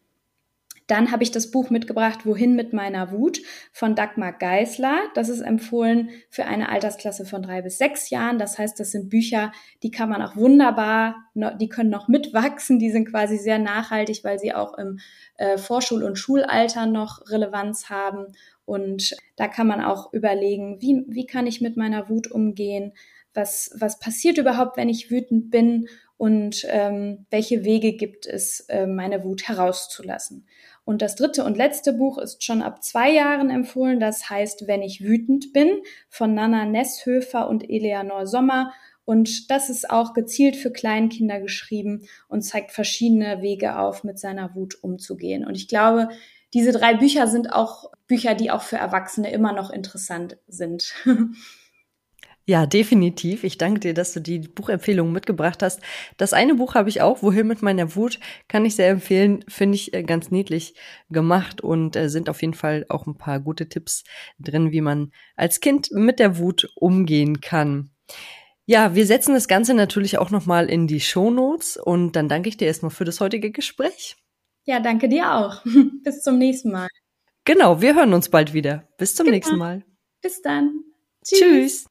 Dann 0.87 1.11
habe 1.11 1.23
ich 1.23 1.31
das 1.31 1.51
Buch 1.51 1.69
mitgebracht, 1.69 2.25
Wohin 2.25 2.55
mit 2.55 2.71
meiner 2.71 3.11
Wut 3.11 3.41
von 3.73 3.93
Dagmar 3.93 4.31
Geisler. 4.31 4.97
Das 5.15 5.27
ist 5.27 5.41
empfohlen 5.41 6.09
für 6.29 6.45
eine 6.45 6.69
Altersklasse 6.69 7.25
von 7.25 7.41
drei 7.41 7.61
bis 7.61 7.77
sechs 7.77 8.09
Jahren. 8.09 8.39
Das 8.39 8.57
heißt, 8.57 8.79
das 8.79 8.91
sind 8.91 9.09
Bücher, 9.09 9.51
die 9.83 9.91
kann 9.91 10.09
man 10.09 10.21
auch 10.21 10.37
wunderbar, 10.37 11.15
die 11.59 11.67
können 11.67 11.89
noch 11.89 12.07
mitwachsen. 12.07 12.79
Die 12.79 12.89
sind 12.89 13.09
quasi 13.11 13.37
sehr 13.37 13.59
nachhaltig, 13.59 14.23
weil 14.23 14.39
sie 14.39 14.53
auch 14.53 14.77
im 14.77 14.99
äh, 15.35 15.57
Vorschul- 15.57 16.03
und 16.03 16.17
Schulalter 16.17 16.85
noch 16.85 17.29
Relevanz 17.29 17.89
haben. 17.89 18.27
Und 18.63 19.15
da 19.35 19.47
kann 19.47 19.67
man 19.67 19.81
auch 19.81 20.13
überlegen, 20.13 20.81
wie, 20.81 21.03
wie 21.07 21.25
kann 21.25 21.47
ich 21.47 21.59
mit 21.59 21.75
meiner 21.75 22.09
Wut 22.09 22.31
umgehen? 22.31 22.93
Was, 23.33 23.71
was 23.77 23.99
passiert 23.99 24.37
überhaupt, 24.37 24.77
wenn 24.77 24.89
ich 24.89 25.11
wütend 25.11 25.51
bin? 25.51 25.87
Und 26.17 26.65
ähm, 26.69 27.27
welche 27.29 27.63
Wege 27.63 27.93
gibt 27.93 28.25
es, 28.25 28.61
äh, 28.61 28.87
meine 28.87 29.23
Wut 29.23 29.47
herauszulassen? 29.47 30.47
Und 30.87 31.01
das 31.01 31.17
dritte 31.17 31.43
und 31.43 31.57
letzte 31.57 31.91
Buch 31.91 32.17
ist 32.17 32.45
schon 32.45 32.61
ab 32.61 32.81
zwei 32.81 33.11
Jahren 33.11 33.49
empfohlen. 33.49 33.99
Das 33.99 34.29
heißt, 34.29 34.67
Wenn 34.67 34.81
ich 34.81 35.03
wütend 35.03 35.51
bin 35.51 35.81
von 36.07 36.33
Nana 36.33 36.63
Nesshöfer 36.63 37.49
und 37.49 37.69
Eleanor 37.69 38.25
Sommer. 38.25 38.71
Und 39.03 39.51
das 39.51 39.69
ist 39.69 39.89
auch 39.89 40.13
gezielt 40.13 40.55
für 40.55 40.71
Kleinkinder 40.71 41.41
geschrieben 41.41 42.07
und 42.29 42.43
zeigt 42.43 42.71
verschiedene 42.71 43.41
Wege 43.41 43.77
auf, 43.77 44.05
mit 44.05 44.17
seiner 44.17 44.55
Wut 44.55 44.81
umzugehen. 44.81 45.45
Und 45.45 45.55
ich 45.55 45.67
glaube, 45.67 46.07
diese 46.53 46.71
drei 46.71 46.93
Bücher 46.93 47.27
sind 47.27 47.51
auch 47.51 47.91
Bücher, 48.07 48.33
die 48.33 48.49
auch 48.49 48.61
für 48.61 48.77
Erwachsene 48.77 49.29
immer 49.29 49.51
noch 49.51 49.71
interessant 49.71 50.37
sind. 50.47 50.93
Ja, 52.49 52.65
definitiv. 52.65 53.43
Ich 53.43 53.57
danke 53.57 53.81
dir, 53.81 53.93
dass 53.93 54.13
du 54.13 54.21
die 54.21 54.39
Buchempfehlungen 54.39 55.11
mitgebracht 55.11 55.61
hast. 55.61 55.81
Das 56.15 56.31
eine 56.31 56.55
Buch 56.55 56.75
habe 56.75 56.87
ich 56.87 57.01
auch, 57.01 57.21
Wohin 57.21 57.45
mit 57.45 57.61
meiner 57.61 57.93
Wut, 57.93 58.21
kann 58.47 58.63
ich 58.63 58.77
sehr 58.77 58.89
empfehlen. 58.89 59.43
Finde 59.49 59.75
ich 59.75 59.93
äh, 59.93 60.01
ganz 60.03 60.31
niedlich 60.31 60.73
gemacht 61.09 61.59
und 61.59 61.97
äh, 61.97 62.07
sind 62.07 62.29
auf 62.29 62.41
jeden 62.41 62.53
Fall 62.53 62.85
auch 62.87 63.05
ein 63.05 63.17
paar 63.17 63.41
gute 63.41 63.67
Tipps 63.67 64.05
drin, 64.39 64.71
wie 64.71 64.79
man 64.79 65.11
als 65.35 65.59
Kind 65.59 65.91
mit 65.91 66.19
der 66.19 66.37
Wut 66.37 66.71
umgehen 66.75 67.41
kann. 67.41 67.89
Ja, 68.65 68.95
wir 68.95 69.05
setzen 69.05 69.33
das 69.33 69.49
Ganze 69.49 69.73
natürlich 69.73 70.17
auch 70.17 70.29
nochmal 70.29 70.69
in 70.69 70.87
die 70.87 71.01
Show 71.01 71.29
Notes 71.29 71.75
und 71.75 72.15
dann 72.15 72.29
danke 72.29 72.47
ich 72.47 72.55
dir 72.55 72.67
erstmal 72.67 72.91
für 72.91 73.03
das 73.03 73.19
heutige 73.19 73.51
Gespräch. 73.51 74.15
Ja, 74.63 74.79
danke 74.79 75.09
dir 75.09 75.33
auch. 75.33 75.65
Bis 76.05 76.23
zum 76.23 76.37
nächsten 76.37 76.71
Mal. 76.71 76.87
Genau, 77.43 77.81
wir 77.81 77.93
hören 77.93 78.13
uns 78.13 78.29
bald 78.29 78.53
wieder. 78.53 78.87
Bis 78.97 79.15
zum 79.15 79.25
genau. 79.25 79.35
nächsten 79.35 79.57
Mal. 79.57 79.83
Bis 80.21 80.41
dann. 80.41 80.85
Tschüss. 81.25 81.39
Tschüss. 81.39 81.85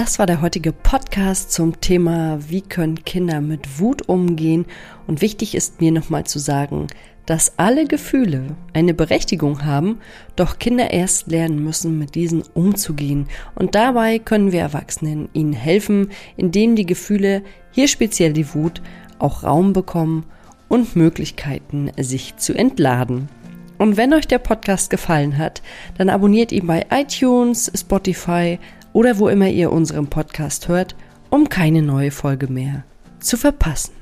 Das 0.00 0.18
war 0.18 0.24
der 0.24 0.40
heutige 0.40 0.72
Podcast 0.72 1.52
zum 1.52 1.78
Thema, 1.82 2.38
wie 2.48 2.62
können 2.62 3.04
Kinder 3.04 3.42
mit 3.42 3.80
Wut 3.80 4.08
umgehen. 4.08 4.64
Und 5.06 5.20
wichtig 5.20 5.54
ist 5.54 5.82
mir 5.82 5.92
nochmal 5.92 6.24
zu 6.24 6.38
sagen, 6.38 6.86
dass 7.26 7.58
alle 7.58 7.84
Gefühle 7.84 8.56
eine 8.72 8.94
Berechtigung 8.94 9.62
haben, 9.66 9.98
doch 10.36 10.58
Kinder 10.58 10.90
erst 10.90 11.30
lernen 11.30 11.62
müssen, 11.62 11.98
mit 11.98 12.14
diesen 12.14 12.40
umzugehen. 12.54 13.28
Und 13.54 13.74
dabei 13.74 14.18
können 14.18 14.52
wir 14.52 14.60
Erwachsenen 14.60 15.28
ihnen 15.34 15.52
helfen, 15.52 16.08
indem 16.38 16.76
die 16.76 16.86
Gefühle, 16.86 17.42
hier 17.70 17.86
speziell 17.86 18.32
die 18.32 18.54
Wut, 18.54 18.80
auch 19.18 19.42
Raum 19.42 19.74
bekommen 19.74 20.24
und 20.70 20.96
Möglichkeiten, 20.96 21.90
sich 21.98 22.36
zu 22.36 22.54
entladen. 22.54 23.28
Und 23.76 23.96
wenn 23.98 24.14
euch 24.14 24.26
der 24.26 24.38
Podcast 24.38 24.88
gefallen 24.88 25.36
hat, 25.36 25.60
dann 25.98 26.08
abonniert 26.08 26.52
ihn 26.52 26.66
bei 26.66 26.86
iTunes, 26.90 27.70
Spotify, 27.74 28.58
oder 28.92 29.18
wo 29.18 29.28
immer 29.28 29.48
ihr 29.48 29.72
unseren 29.72 30.08
Podcast 30.08 30.68
hört, 30.68 30.96
um 31.30 31.48
keine 31.48 31.82
neue 31.82 32.10
Folge 32.10 32.48
mehr 32.48 32.84
zu 33.20 33.36
verpassen. 33.36 33.99